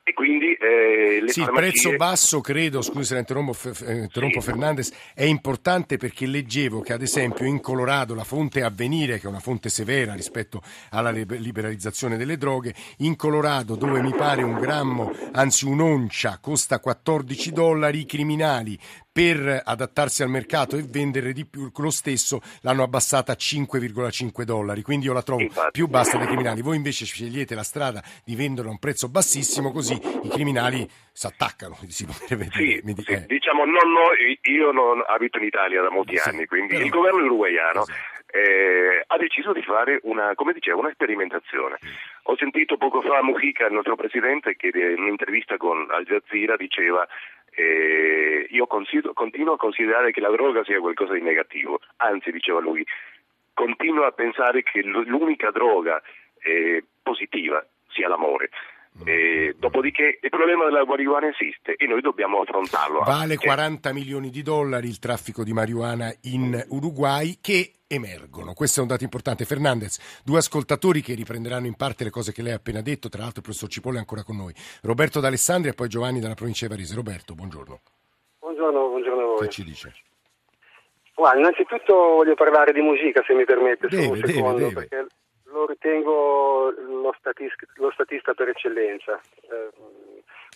E 0.03 0.13
quindi 0.13 0.51
eh, 0.53 1.19
le 1.21 1.31
sì, 1.31 1.41
farmacie... 1.43 1.67
il 1.67 1.71
prezzo 1.71 1.95
basso, 1.95 2.41
credo, 2.41 2.81
scusi 2.81 3.05
se 3.05 3.13
la 3.13 3.19
interrompo, 3.19 3.55
eh, 3.85 3.93
interrompo 3.93 4.41
sì. 4.41 4.49
Fernandez, 4.49 5.13
è 5.13 5.23
importante 5.23 5.95
perché 5.95 6.25
leggevo 6.25 6.81
che 6.81 6.91
ad 6.91 7.01
esempio 7.01 7.45
in 7.45 7.61
Colorado 7.61 8.15
la 8.15 8.25
fonte 8.25 8.63
Avvenire, 8.63 9.17
che 9.19 9.27
è 9.27 9.29
una 9.29 9.39
fonte 9.39 9.69
severa 9.69 10.13
rispetto 10.13 10.61
alla 10.89 11.11
liberalizzazione 11.11 12.17
delle 12.17 12.35
droghe, 12.35 12.73
in 12.97 13.15
Colorado 13.15 13.75
dove 13.75 14.01
mi 14.01 14.13
pare 14.13 14.43
un 14.43 14.59
grammo, 14.59 15.13
anzi 15.31 15.65
un'oncia, 15.65 16.39
costa 16.41 16.79
14 16.79 17.51
dollari, 17.53 17.99
i 17.99 18.05
criminali 18.05 18.77
per 19.11 19.61
adattarsi 19.65 20.23
al 20.23 20.29
mercato 20.29 20.77
e 20.77 20.83
vendere 20.83 21.33
di 21.33 21.45
più 21.45 21.69
lo 21.75 21.89
stesso 21.89 22.39
l'hanno 22.61 22.83
abbassata 22.83 23.33
a 23.33 23.35
5,5 23.37 24.43
dollari, 24.43 24.81
quindi 24.83 25.07
io 25.07 25.13
la 25.13 25.23
trovo 25.23 25.41
Infatti. 25.41 25.71
più 25.71 25.87
bassa 25.87 26.17
dei 26.17 26.27
criminali. 26.27 26.61
Voi 26.61 26.77
invece 26.77 27.05
scegliete 27.05 27.55
la 27.55 27.63
strada 27.63 28.01
di 28.23 28.35
vendere 28.35 28.67
a 28.67 28.71
un 28.71 28.79
prezzo 28.79 29.09
bassissimo, 29.09 29.71
così 29.71 29.93
i 29.93 30.29
criminali 30.29 30.87
si 31.11 31.25
attaccano. 31.25 31.75
Si 31.87 31.91
sì, 31.91 32.07
sì. 32.47 33.25
Diciamo, 33.27 33.65
non, 33.65 33.91
no, 33.91 34.11
io 34.43 34.71
non 34.71 35.03
abito 35.05 35.37
in 35.37 35.45
Italia 35.45 35.81
da 35.81 35.89
molti 35.89 36.17
sì, 36.17 36.29
anni, 36.29 36.45
quindi 36.45 36.73
però... 36.73 36.85
il 36.85 36.89
governo 36.89 37.25
uruguaiano 37.25 37.85
eh, 38.31 39.03
ha 39.05 39.17
deciso 39.17 39.51
di 39.51 39.61
fare 39.61 39.99
una, 40.03 40.33
come 40.35 40.53
dicevo, 40.53 40.79
una 40.79 40.91
sperimentazione. 40.93 41.77
Ho 42.23 42.37
sentito 42.37 42.77
poco 42.77 43.01
fa 43.01 43.21
Mujica, 43.21 43.65
il 43.65 43.73
nostro 43.73 43.95
presidente, 43.95 44.55
che 44.55 44.71
in 44.73 45.01
un'intervista 45.01 45.57
con 45.57 45.87
Al 45.89 46.05
Jazeera 46.05 46.55
diceva 46.55 47.05
eh, 47.51 48.47
io 48.49 48.65
continuo 48.67 49.53
a 49.53 49.57
considerare 49.57 50.11
che 50.11 50.21
la 50.21 50.31
droga 50.31 50.63
sia 50.63 50.79
qualcosa 50.79 51.13
di 51.13 51.21
negativo, 51.21 51.79
anzi, 51.97 52.31
diceva 52.31 52.59
lui, 52.59 52.85
continuo 53.53 54.05
a 54.05 54.11
pensare 54.11 54.63
che 54.63 54.81
l'unica 54.81 55.51
droga 55.51 56.01
eh, 56.39 56.83
positiva 57.01 57.65
sia 57.89 58.07
l'amore. 58.07 58.49
Eh, 59.05 59.55
dopodiché 59.57 60.19
il 60.21 60.29
problema 60.29 60.65
della 60.65 60.85
marijuana 60.85 61.27
esiste 61.29 61.75
e 61.75 61.87
noi 61.87 62.01
dobbiamo 62.01 62.41
affrontarlo. 62.41 62.99
Vale 62.99 63.37
40 63.37 63.93
milioni 63.93 64.29
di 64.29 64.41
dollari 64.41 64.87
il 64.87 64.99
traffico 64.99 65.43
di 65.45 65.53
marijuana 65.53 66.11
in 66.23 66.61
Uruguay 66.69 67.37
che 67.41 67.71
emergono. 67.91 68.53
Questo 68.53 68.79
è 68.79 68.81
un 68.81 68.87
dato 68.87 69.03
importante. 69.03 69.45
Fernandez, 69.45 70.21
due 70.23 70.37
ascoltatori 70.37 71.01
che 71.01 71.13
riprenderanno 71.13 71.67
in 71.67 71.75
parte 71.75 72.03
le 72.03 72.09
cose 72.09 72.31
che 72.31 72.41
lei 72.41 72.53
ha 72.53 72.55
appena 72.55 72.81
detto, 72.81 73.09
tra 73.09 73.21
l'altro 73.21 73.39
il 73.39 73.45
professor 73.45 73.69
Cipolle 73.69 73.97
è 73.97 73.99
ancora 73.99 74.23
con 74.23 74.37
noi. 74.37 74.53
Roberto 74.83 75.19
D'Alessandria 75.19 75.71
e 75.71 75.75
poi 75.75 75.89
Giovanni 75.89 76.19
dalla 76.19 76.33
provincia 76.33 76.65
di 76.65 76.73
Varese. 76.73 76.95
Roberto, 76.95 77.35
buongiorno. 77.35 77.79
Buongiorno, 78.39 78.87
buongiorno 78.87 79.21
a 79.21 79.25
voi. 79.25 79.39
Che 79.39 79.49
ci 79.49 79.63
dice? 79.63 79.93
Well, 81.15 81.37
innanzitutto 81.37 81.93
voglio 81.93 82.35
parlare 82.35 82.71
di 82.71 82.81
musica, 82.81 83.21
se 83.25 83.33
mi 83.33 83.45
permette, 83.45 83.87
deve, 83.87 84.07
un 84.07 84.15
secondo, 84.15 84.57
deve, 84.57 84.73
deve. 84.73 84.87
perché 84.87 85.07
lo 85.51 85.65
ritengo 85.67 86.71
lo, 86.71 87.13
statista, 87.19 87.65
lo 87.75 87.91
statista 87.91 88.33
per 88.33 88.49
eccellenza. 88.49 89.19
Eh, 89.41 89.69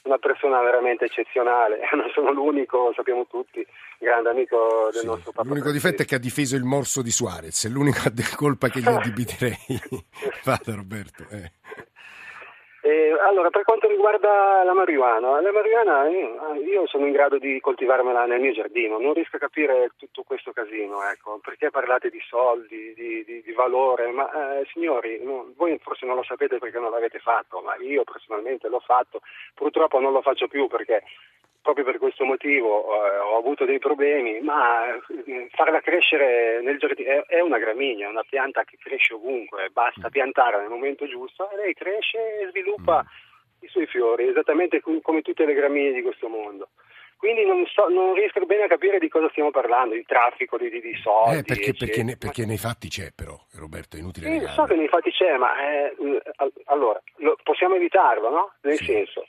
una 0.06 0.18
persona 0.18 0.62
veramente 0.62 1.06
eccezionale, 1.06 1.80
non 1.94 2.10
sono 2.14 2.32
l'unico, 2.32 2.94
sappiamo 2.96 3.28
tutti, 3.28 3.66
grande 4.00 4.30
amico 4.30 4.90
del 4.92 5.02
sì, 5.02 5.08
nostro 5.08 5.32
papà. 5.32 5.48
L'unico 5.48 5.72
difetto 5.72 6.04
è 6.04 6.06
che 6.06 6.16
ha 6.16 6.20
difeso 6.20 6.56
il 6.56 6.64
morso 6.64 7.02
di 7.02 7.12
Suarez, 7.12 7.66
è 7.66 7.70
l'unica 7.70 8.12
colpa 8.36 8.70
che 8.70 8.80
gli 8.80 8.88
addebiterei. 8.88 9.58
Vada 10.44 10.76
Roberto. 10.76 11.26
Eh. 11.30 11.52
Eh, 12.86 13.18
allora, 13.20 13.50
per 13.50 13.64
quanto 13.64 13.88
riguarda 13.88 14.62
la 14.64 14.74
marijuana, 14.76 15.42
la 15.42 15.52
marijuana 15.52 16.08
io 16.08 16.86
sono 16.86 17.08
in 17.08 17.14
grado 17.14 17.40
di 17.40 17.60
coltivarmela 17.60 18.26
nel 18.26 18.40
mio 18.40 18.54
giardino, 18.54 19.00
non 19.00 19.16
riesco 19.16 19.38
a 19.38 19.40
capire 19.40 19.90
tutto 19.98 20.22
questo 20.22 20.52
casino, 20.52 21.02
ecco, 21.10 21.40
perché 21.44 21.72
parlate 21.72 22.12
di 22.12 22.22
soldi, 22.30 22.94
di, 22.94 23.26
di, 23.26 23.42
di 23.42 23.52
valore, 23.54 24.12
ma 24.12 24.60
eh, 24.60 24.68
signori, 24.72 25.20
no, 25.24 25.52
voi 25.58 25.80
forse 25.80 26.06
non 26.06 26.16
lo 26.16 26.22
sapete 26.22 26.60
perché 26.60 26.78
non 26.78 26.92
l'avete 26.92 27.18
fatto, 27.18 27.60
ma 27.62 27.76
io 27.78 28.04
personalmente 28.04 28.68
l'ho 28.68 28.82
fatto, 28.82 29.22
purtroppo 29.56 30.00
non 30.00 30.12
lo 30.12 30.22
faccio 30.22 30.48
più 30.48 30.68
perché 30.68 31.02
proprio 31.66 31.84
per 31.84 31.98
questo 31.98 32.26
motivo 32.26 32.94
eh, 32.94 33.18
ho 33.18 33.38
avuto 33.38 33.66
dei 33.66 33.80
problemi, 33.80 34.40
ma 34.42 34.86
eh, 34.94 35.50
farla 35.50 35.82
crescere 35.82 36.62
nel 36.62 36.78
giardino 36.78 37.10
è, 37.10 37.26
è, 37.26 37.40
una 37.42 37.58
gramigna, 37.58 38.08
una 38.08 38.24
pianta 38.24 38.64
che 38.64 38.78
cresce 38.78 39.16
ovunque, 39.16 39.70
basta 39.74 40.10
piantarla 40.10 40.60
nel 40.60 40.70
momento 40.70 41.08
giusto 41.08 41.50
e 41.50 41.56
lei 41.56 41.74
cresce 41.74 42.20
e 42.40 42.50
sviluppa 42.50 43.04
mm. 43.04 43.66
i 43.66 43.68
suoi 43.68 43.88
fiori, 43.88 44.28
esattamente 44.28 44.80
come 44.80 45.22
tutte 45.22 45.44
le 45.44 45.56
gramigne 45.56 45.94
di 45.94 46.04
questo 46.04 46.28
mondo. 46.30 46.70
Quindi 47.18 47.46
non, 47.46 47.66
so, 47.66 47.88
non, 47.88 48.14
riesco 48.14 48.46
bene 48.46 48.66
a 48.66 48.68
capire 48.68 49.00
di 49.00 49.10
cosa 49.10 49.28
stiamo 49.30 49.50
parlando, 49.50 49.96
il 49.96 50.06
traffico 50.06 50.58
di, 50.58 50.70
di, 50.70 50.82
di 50.82 50.94
soldi. 51.02 51.40
Eh, 51.40 51.44
perché, 51.44 51.74
perché, 51.74 52.04
ne, 52.04 52.18
perché, 52.18 52.46
nei 52.46 52.58
fatti 52.58 52.90
c'è 52.90 53.10
però, 53.16 53.34
Roberto, 53.58 53.96
è 53.96 54.00
inutile. 54.00 54.40
Sì, 54.40 54.46
so 54.54 54.66
che 54.66 54.76
nei 54.76 54.90
fatti 54.90 55.10
c'è, 55.10 55.36
ma 55.38 55.58
eh, 55.58 55.96
allora 56.66 57.02
lo, 57.18 57.36
possiamo 57.42 57.74
evitarlo, 57.76 58.30
no? 58.30 58.54
Nel 58.62 58.76
sì. 58.76 58.86
senso, 58.86 59.26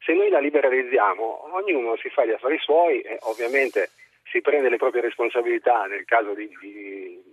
se 0.00 0.12
noi 0.14 0.30
la 0.30 0.40
liberalizziamo, 0.40 1.54
ognuno 1.54 1.96
si 1.96 2.08
fa 2.08 2.24
gli 2.24 2.30
affari 2.30 2.58
suoi 2.58 3.00
e 3.00 3.18
ovviamente 3.22 3.90
si 4.24 4.40
prende 4.40 4.68
le 4.68 4.76
proprie 4.76 5.02
responsabilità 5.02 5.84
nel 5.84 6.04
caso 6.04 6.34
di, 6.34 6.48
di 6.60 7.29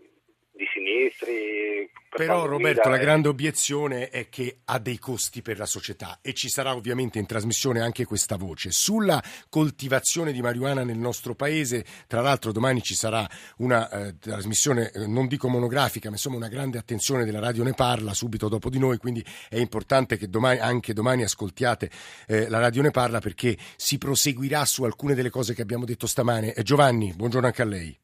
di 0.58 0.65
sinistri. 0.74 1.89
Però 2.10 2.46
Roberto, 2.46 2.89
la 2.89 2.98
grande 2.98 3.28
obiezione 3.28 4.10
è 4.10 4.28
che 4.28 4.62
ha 4.65 4.80
dei 4.80 4.98
costi 4.98 5.41
per 5.41 5.58
la 5.58 5.65
società 5.65 6.20
e 6.22 6.34
ci 6.34 6.50
sarà 6.50 6.74
ovviamente 6.76 7.20
in 7.20 7.28
trasmissione 7.28 7.80
anche 7.80 8.06
questa 8.06 8.38
voce. 8.38 8.72
Sulla 8.72 9.22
coltivazione 9.50 10.32
di 10.32 10.41
marijuana 10.41 10.84
nel 10.84 10.98
nostro 10.98 11.36
paese, 11.36 11.86
tra 12.08 12.22
l'altro 12.22 12.52
domani 12.52 12.82
ci 12.82 12.96
sarà 12.96 13.28
una 13.58 13.89
eh, 13.89 14.17
trasmissione, 14.17 14.91
eh, 14.91 15.06
non 15.06 15.28
dico 15.28 15.48
monografica, 15.48 16.10
ma 16.10 16.15
insomma 16.15 16.38
una 16.38 16.48
grande 16.48 16.80
attenzione 16.80 17.24
della 17.24 17.39
Radio 17.39 17.63
Ne 17.63 17.74
Parla 17.74 18.13
subito 18.13 18.50
dopo 18.50 18.70
di 18.70 18.80
noi, 18.80 18.98
quindi 18.98 19.24
è 19.50 19.58
importante 19.58 20.17
che 20.17 20.28
domani, 20.28 20.60
anche 20.60 20.93
domani 20.93 21.24
ascoltiate 21.24 21.91
eh, 22.26 22.50
la 22.50 22.60
Radio 22.60 22.82
Ne 22.82 22.91
Parla 22.91 23.20
perché 23.20 23.56
si 23.76 24.00
proseguirà 24.00 24.65
su 24.65 24.84
alcune 24.84 25.13
delle 25.13 25.30
cose 25.30 25.54
che 25.54 25.62
abbiamo 25.62 25.86
detto 25.86 26.08
stamane. 26.08 26.54
Eh, 26.54 26.63
Giovanni, 26.63 27.13
buongiorno 27.13 27.46
anche 27.46 27.62
a 27.62 27.65
lei. 27.65 27.98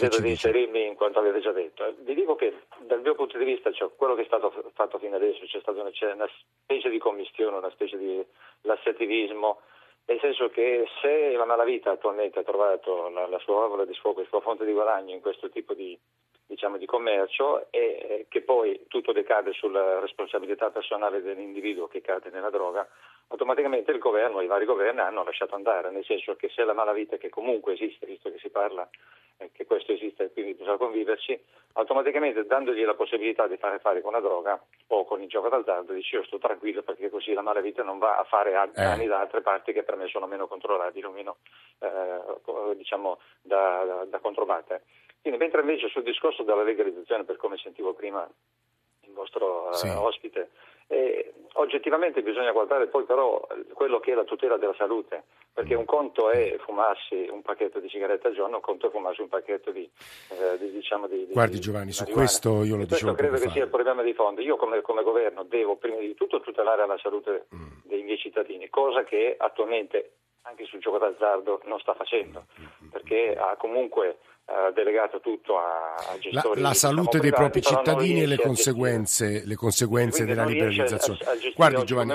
Vedo 0.00 0.20
di 0.20 0.30
inserirmi 0.30 0.86
in 0.86 0.94
quanto 0.94 1.18
avete 1.18 1.40
già 1.40 1.52
detto. 1.52 1.84
Eh, 1.84 1.94
vi 2.00 2.14
dico 2.14 2.34
che 2.34 2.54
dal 2.78 3.00
mio 3.00 3.14
punto 3.14 3.36
di 3.36 3.44
vista, 3.44 3.70
cioè, 3.72 3.90
quello 3.94 4.14
che 4.14 4.22
è 4.22 4.26
stato 4.26 4.50
fatto 4.72 4.98
fino 4.98 5.16
adesso, 5.16 5.44
c'è 5.44 5.60
stata 5.60 5.80
una, 5.80 5.90
c'è 5.90 6.12
una 6.12 6.28
specie 6.62 6.88
di 6.88 6.98
commistione, 6.98 7.56
una 7.56 7.70
specie 7.70 7.98
di 7.98 8.24
lasciativismo, 8.62 9.60
nel 10.06 10.18
senso 10.20 10.48
che 10.48 10.86
se 11.00 11.32
la 11.32 11.44
malavita 11.44 11.90
attualmente 11.90 12.38
ha 12.38 12.44
trovato 12.44 13.08
la, 13.10 13.26
la 13.26 13.38
sua 13.38 13.60
valvola 13.60 13.84
di 13.84 13.94
sfogo, 13.94 14.20
la 14.20 14.26
sua 14.26 14.40
fonte 14.40 14.64
di 14.64 14.72
guadagno 14.72 15.14
in 15.14 15.20
questo 15.20 15.50
tipo 15.50 15.74
di, 15.74 15.96
diciamo, 16.46 16.78
di 16.78 16.86
commercio 16.86 17.70
e 17.70 18.26
che 18.28 18.42
poi 18.42 18.86
tutto 18.88 19.12
decade 19.12 19.52
sulla 19.52 20.00
responsabilità 20.00 20.70
personale 20.70 21.22
dell'individuo 21.22 21.86
che 21.86 22.00
cade 22.00 22.30
nella 22.30 22.50
droga, 22.50 22.88
automaticamente 23.30 23.92
il 23.92 23.98
governo, 23.98 24.40
i 24.40 24.46
vari 24.46 24.64
governi 24.64 25.00
hanno 25.00 25.24
lasciato 25.24 25.54
andare, 25.54 25.90
nel 25.90 26.04
senso 26.04 26.34
che 26.36 26.48
se 26.48 26.64
la 26.64 26.72
malavita 26.72 27.16
che 27.16 27.28
comunque 27.28 27.74
esiste, 27.74 28.06
visto 28.06 28.30
che 28.30 28.38
si 28.38 28.50
parla 28.50 28.88
eh, 29.38 29.50
che 29.52 29.66
questo 29.66 29.92
esiste 29.92 30.24
e 30.24 30.32
quindi 30.32 30.54
bisogna 30.54 30.76
conviverci, 30.76 31.40
automaticamente 31.74 32.44
dandogli 32.44 32.84
la 32.84 32.94
possibilità 32.94 33.46
di 33.46 33.56
fare 33.56 33.76
affari 33.76 34.00
con 34.00 34.12
la 34.12 34.20
droga 34.20 34.60
o 34.88 35.04
con 35.04 35.22
il 35.22 35.28
gioco 35.28 35.48
d'azzardo, 35.48 35.92
dici 35.92 36.16
io 36.16 36.24
sto 36.24 36.38
tranquillo 36.38 36.82
perché 36.82 37.08
così 37.08 37.32
la 37.32 37.42
malavita 37.42 37.84
non 37.84 37.98
va 37.98 38.16
a 38.16 38.24
fare 38.24 38.52
danni 38.72 39.04
eh. 39.04 39.08
da 39.08 39.20
altre 39.20 39.42
parti 39.42 39.72
che 39.72 39.84
per 39.84 39.96
me 39.96 40.08
sono 40.08 40.26
meno 40.26 40.48
controllabili 40.48 41.06
o 41.06 41.10
meno 41.10 41.36
eh, 41.78 42.74
diciamo 42.74 43.18
da, 43.42 43.84
da, 43.84 44.04
da 44.06 44.18
controllate. 44.18 44.82
Quindi 45.20 45.38
mentre 45.38 45.60
invece 45.60 45.88
sul 45.88 46.02
discorso 46.02 46.42
della 46.42 46.62
legalizzazione, 46.62 47.24
per 47.24 47.36
come 47.36 47.58
sentivo 47.58 47.92
prima 47.92 48.28
il 49.02 49.12
vostro 49.12 49.72
sì. 49.72 49.86
uh, 49.88 49.98
ospite, 49.98 50.50
eh, 50.90 51.32
oggettivamente 51.54 52.20
bisogna 52.22 52.50
guardare 52.50 52.88
poi 52.88 53.04
però 53.04 53.46
quello 53.74 54.00
che 54.00 54.10
è 54.10 54.14
la 54.14 54.24
tutela 54.24 54.56
della 54.56 54.74
salute, 54.76 55.22
perché 55.52 55.74
un 55.74 55.84
conto 55.84 56.30
è 56.30 56.56
fumarsi 56.64 57.28
un 57.30 57.42
pacchetto 57.42 57.78
di 57.78 57.88
sigarette 57.88 58.26
al 58.26 58.34
giorno, 58.34 58.56
un 58.56 58.62
conto 58.62 58.88
è 58.88 58.90
fumarsi 58.90 59.20
un 59.20 59.28
pacchetto 59.28 59.70
di, 59.70 59.88
eh, 60.30 60.58
di 60.58 60.70
diciamo 60.72 61.06
di, 61.06 61.28
Guardi 61.30 61.54
di, 61.54 61.60
Giovanni, 61.60 61.92
su 61.92 62.04
questo 62.06 62.64
io 62.64 62.76
lo 62.76 62.84
dicevo 62.84 63.12
Questo 63.12 63.14
credo 63.14 63.36
che 63.36 63.50
sia 63.50 63.64
il 63.64 63.70
problema 63.70 64.02
di 64.02 64.12
fondo. 64.14 64.40
Io 64.40 64.56
come, 64.56 64.80
come, 64.80 65.04
governo 65.04 65.44
devo 65.44 65.76
prima 65.76 65.98
di 65.98 66.14
tutto 66.14 66.40
tutelare 66.40 66.84
la 66.86 66.98
salute 66.98 67.46
mm. 67.54 67.68
dei 67.84 68.02
miei 68.02 68.18
cittadini, 68.18 68.68
cosa 68.68 69.04
che 69.04 69.36
attualmente 69.38 70.14
anche 70.42 70.64
sul 70.64 70.80
gioco 70.80 70.98
d'azzardo 70.98 71.60
non 71.64 71.78
sta 71.78 71.94
facendo, 71.94 72.46
mm, 72.60 72.88
perché 72.88 73.36
ha 73.36 73.54
comunque 73.56 74.18
eh, 74.50 74.72
delegato 74.72 75.20
tutto 75.20 75.58
a, 75.58 75.94
a 75.94 76.18
gestori. 76.18 76.60
La, 76.60 76.68
la 76.68 76.74
salute 76.74 77.20
dei 77.20 77.30
propri 77.30 77.62
cittadini 77.62 78.22
e 78.22 78.26
le 78.26 78.36
conseguenze, 78.36 79.44
le 79.46 79.54
conseguenze 79.54 80.24
della 80.24 80.44
liberalizzazione. 80.44 81.18
A, 81.24 81.30
a 81.30 81.34
Guardi 81.54 81.84
Giovanni, 81.84 82.14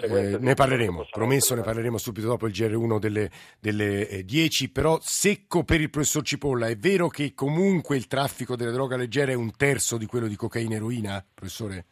eh, 0.00 0.36
ne 0.40 0.54
parleremo, 0.54 1.06
promesso 1.10 1.54
ne 1.54 1.62
parleremo 1.62 1.96
subito 1.96 2.26
dopo 2.26 2.46
il 2.46 2.52
GR1 2.52 2.98
delle, 2.98 3.30
delle 3.60 4.08
eh, 4.08 4.24
10, 4.24 4.72
però 4.72 4.98
secco 5.00 5.62
per 5.62 5.80
il 5.80 5.90
professor 5.90 6.24
Cipolla, 6.24 6.66
è 6.66 6.76
vero 6.76 7.08
che 7.08 7.34
comunque 7.34 7.96
il 7.96 8.08
traffico 8.08 8.56
della 8.56 8.72
droga 8.72 8.96
leggera 8.96 9.30
è 9.30 9.36
un 9.36 9.54
terzo 9.56 9.96
di 9.96 10.06
quello 10.06 10.26
di 10.26 10.34
cocaina 10.36 10.74
e 10.74 10.76
eroina, 10.76 11.24
professore? 11.32 11.84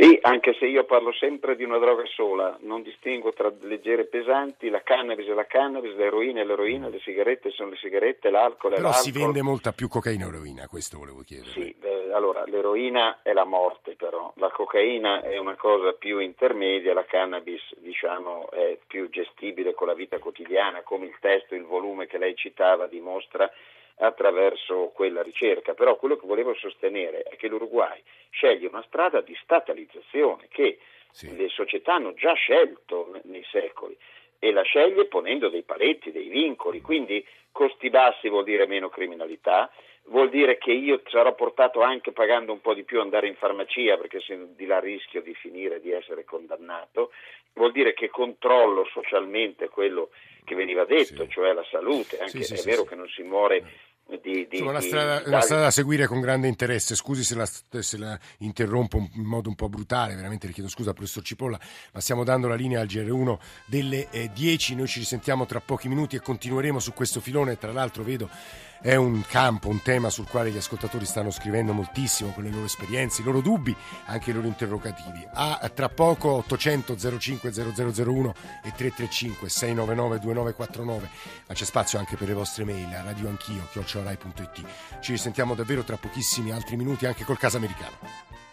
Sì, 0.00 0.18
anche 0.22 0.54
se 0.58 0.64
io 0.64 0.84
parlo 0.84 1.12
sempre 1.12 1.56
di 1.56 1.62
una 1.62 1.76
droga 1.76 2.06
sola, 2.06 2.56
non 2.60 2.80
distingo 2.80 3.34
tra 3.34 3.52
leggere 3.60 4.02
e 4.02 4.06
pesanti, 4.06 4.70
la 4.70 4.80
cannabis 4.82 5.26
è 5.26 5.34
la 5.34 5.44
cannabis, 5.44 5.94
l'eroina 5.94 6.40
è 6.40 6.44
l'eroina, 6.44 6.88
le 6.88 7.00
sigarette 7.00 7.50
sono 7.50 7.68
le 7.68 7.76
sigarette, 7.76 8.30
l'alcol 8.30 8.72
è 8.72 8.76
Però 8.76 8.88
l'alcol. 8.88 9.04
si 9.04 9.12
vende 9.12 9.42
molta 9.42 9.72
più 9.72 9.88
cocaina 9.88 10.24
e 10.24 10.28
eroina, 10.28 10.66
questo 10.68 10.96
volevo 10.96 11.20
chiedere. 11.20 11.50
Sì, 11.50 11.76
eh, 11.82 12.12
allora 12.14 12.44
l'eroina 12.46 13.18
è 13.22 13.34
la 13.34 13.44
morte 13.44 13.94
però, 13.94 14.32
la 14.36 14.48
cocaina 14.50 15.20
è 15.20 15.36
una 15.36 15.56
cosa 15.56 15.92
più 15.92 16.18
intermedia, 16.18 16.94
la 16.94 17.04
cannabis 17.04 17.60
diciamo 17.76 18.50
è 18.52 18.78
più 18.86 19.10
gestibile 19.10 19.74
con 19.74 19.86
la 19.86 19.94
vita 19.94 20.18
quotidiana, 20.18 20.80
come 20.80 21.04
il 21.04 21.16
testo, 21.20 21.54
il 21.54 21.64
volume 21.64 22.06
che 22.06 22.16
lei 22.16 22.34
citava 22.36 22.86
dimostra 22.86 23.50
attraverso 24.00 24.90
quella 24.94 25.22
ricerca, 25.22 25.74
però 25.74 25.96
quello 25.96 26.16
che 26.16 26.26
volevo 26.26 26.54
sostenere 26.54 27.22
è 27.22 27.36
che 27.36 27.48
l'Uruguay 27.48 28.02
sceglie 28.30 28.66
una 28.66 28.84
strada 28.86 29.20
di 29.20 29.36
statalizzazione 29.42 30.46
che 30.48 30.78
sì. 31.10 31.36
le 31.36 31.48
società 31.48 31.94
hanno 31.94 32.14
già 32.14 32.32
scelto 32.32 33.20
nei 33.24 33.44
secoli 33.50 33.96
e 34.38 34.52
la 34.52 34.62
sceglie 34.62 35.04
ponendo 35.06 35.48
dei 35.50 35.62
paletti, 35.62 36.12
dei 36.12 36.28
vincoli, 36.28 36.80
quindi 36.80 37.24
costi 37.52 37.90
bassi 37.90 38.28
vuol 38.28 38.44
dire 38.44 38.66
meno 38.66 38.88
criminalità, 38.88 39.70
vuol 40.04 40.30
dire 40.30 40.56
che 40.56 40.72
io 40.72 41.02
sarò 41.08 41.34
portato 41.34 41.82
anche 41.82 42.12
pagando 42.12 42.52
un 42.52 42.60
po' 42.62 42.72
di 42.72 42.84
più 42.84 42.98
ad 42.98 43.04
andare 43.04 43.26
in 43.26 43.34
farmacia 43.34 43.98
perché 43.98 44.20
se 44.20 44.54
di 44.56 44.64
là 44.64 44.78
rischio 44.78 45.20
di 45.20 45.34
finire 45.34 45.80
di 45.80 45.90
essere 45.90 46.24
condannato, 46.24 47.12
vuol 47.52 47.72
dire 47.72 47.92
che 47.92 48.08
controllo 48.08 48.86
socialmente 48.86 49.68
quello 49.68 50.08
che 50.44 50.54
veniva 50.54 50.84
detto, 50.84 51.24
sì. 51.24 51.30
cioè 51.30 51.52
la 51.52 51.64
salute, 51.70 52.18
anche 52.18 52.42
sì, 52.42 52.56
sì, 52.56 52.62
è 52.66 52.70
vero 52.70 52.84
che 52.84 52.94
non 52.94 53.08
si 53.08 53.22
muore 53.22 53.88
di, 54.22 54.32
di, 54.32 54.48
Insomma, 54.50 54.70
una, 54.70 54.80
strada, 54.80 55.22
una 55.26 55.40
strada, 55.40 55.62
da 55.64 55.70
seguire 55.70 56.06
con 56.06 56.20
grande 56.20 56.48
interesse. 56.48 56.94
Scusi 56.94 57.22
se 57.22 57.34
la, 57.34 57.46
se 57.46 57.98
la, 57.98 58.18
interrompo 58.38 58.98
in 58.98 59.24
modo 59.24 59.48
un 59.48 59.54
po' 59.54 59.68
brutale, 59.68 60.14
veramente 60.14 60.46
le 60.46 60.52
chiedo 60.52 60.68
scusa 60.68 60.90
al 60.90 60.94
professor 60.94 61.22
Cipolla, 61.22 61.58
ma 61.92 62.00
stiamo 62.00 62.24
dando 62.24 62.48
la 62.48 62.54
linea 62.54 62.80
al 62.80 62.86
GR1 62.86 63.38
delle 63.66 64.08
eh, 64.10 64.30
10. 64.32 64.74
Noi 64.74 64.86
ci 64.86 64.98
risentiamo 64.98 65.46
tra 65.46 65.60
pochi 65.60 65.88
minuti 65.88 66.16
e 66.16 66.20
continueremo 66.20 66.78
su 66.78 66.92
questo 66.92 67.20
filone. 67.20 67.58
Tra 67.58 67.72
l'altro, 67.72 68.02
vedo 68.02 68.28
è 68.82 68.94
un 68.94 69.22
campo, 69.26 69.68
un 69.68 69.82
tema 69.82 70.08
sul 70.08 70.26
quale 70.26 70.50
gli 70.50 70.56
ascoltatori 70.56 71.04
stanno 71.04 71.30
scrivendo 71.30 71.74
moltissimo 71.74 72.32
con 72.32 72.44
le 72.44 72.50
loro 72.50 72.64
esperienze, 72.64 73.20
i 73.20 73.24
loro 73.24 73.42
dubbi, 73.42 73.76
anche 74.06 74.30
i 74.30 74.32
loro 74.32 74.46
interrogativi. 74.46 75.26
A 75.32 75.70
tra 75.74 75.90
poco 75.90 76.30
800 76.30 76.96
05 77.18 77.52
0001 77.52 78.34
e 78.64 78.72
335 78.74 79.48
699 79.50 80.18
2949, 80.20 81.08
ma 81.46 81.54
c'è 81.54 81.64
spazio 81.64 81.98
anche 81.98 82.16
per 82.16 82.28
le 82.28 82.34
vostre 82.34 82.64
mail 82.64 82.92
a 82.94 83.02
chiocciorai.it. 84.00 85.00
Ci 85.00 85.12
risentiamo 85.12 85.54
davvero 85.54 85.82
tra 85.82 85.96
pochissimi 85.96 86.50
altri 86.50 86.76
minuti 86.76 87.06
anche 87.06 87.24
col 87.24 87.38
caso 87.38 87.56
americano. 87.56 88.49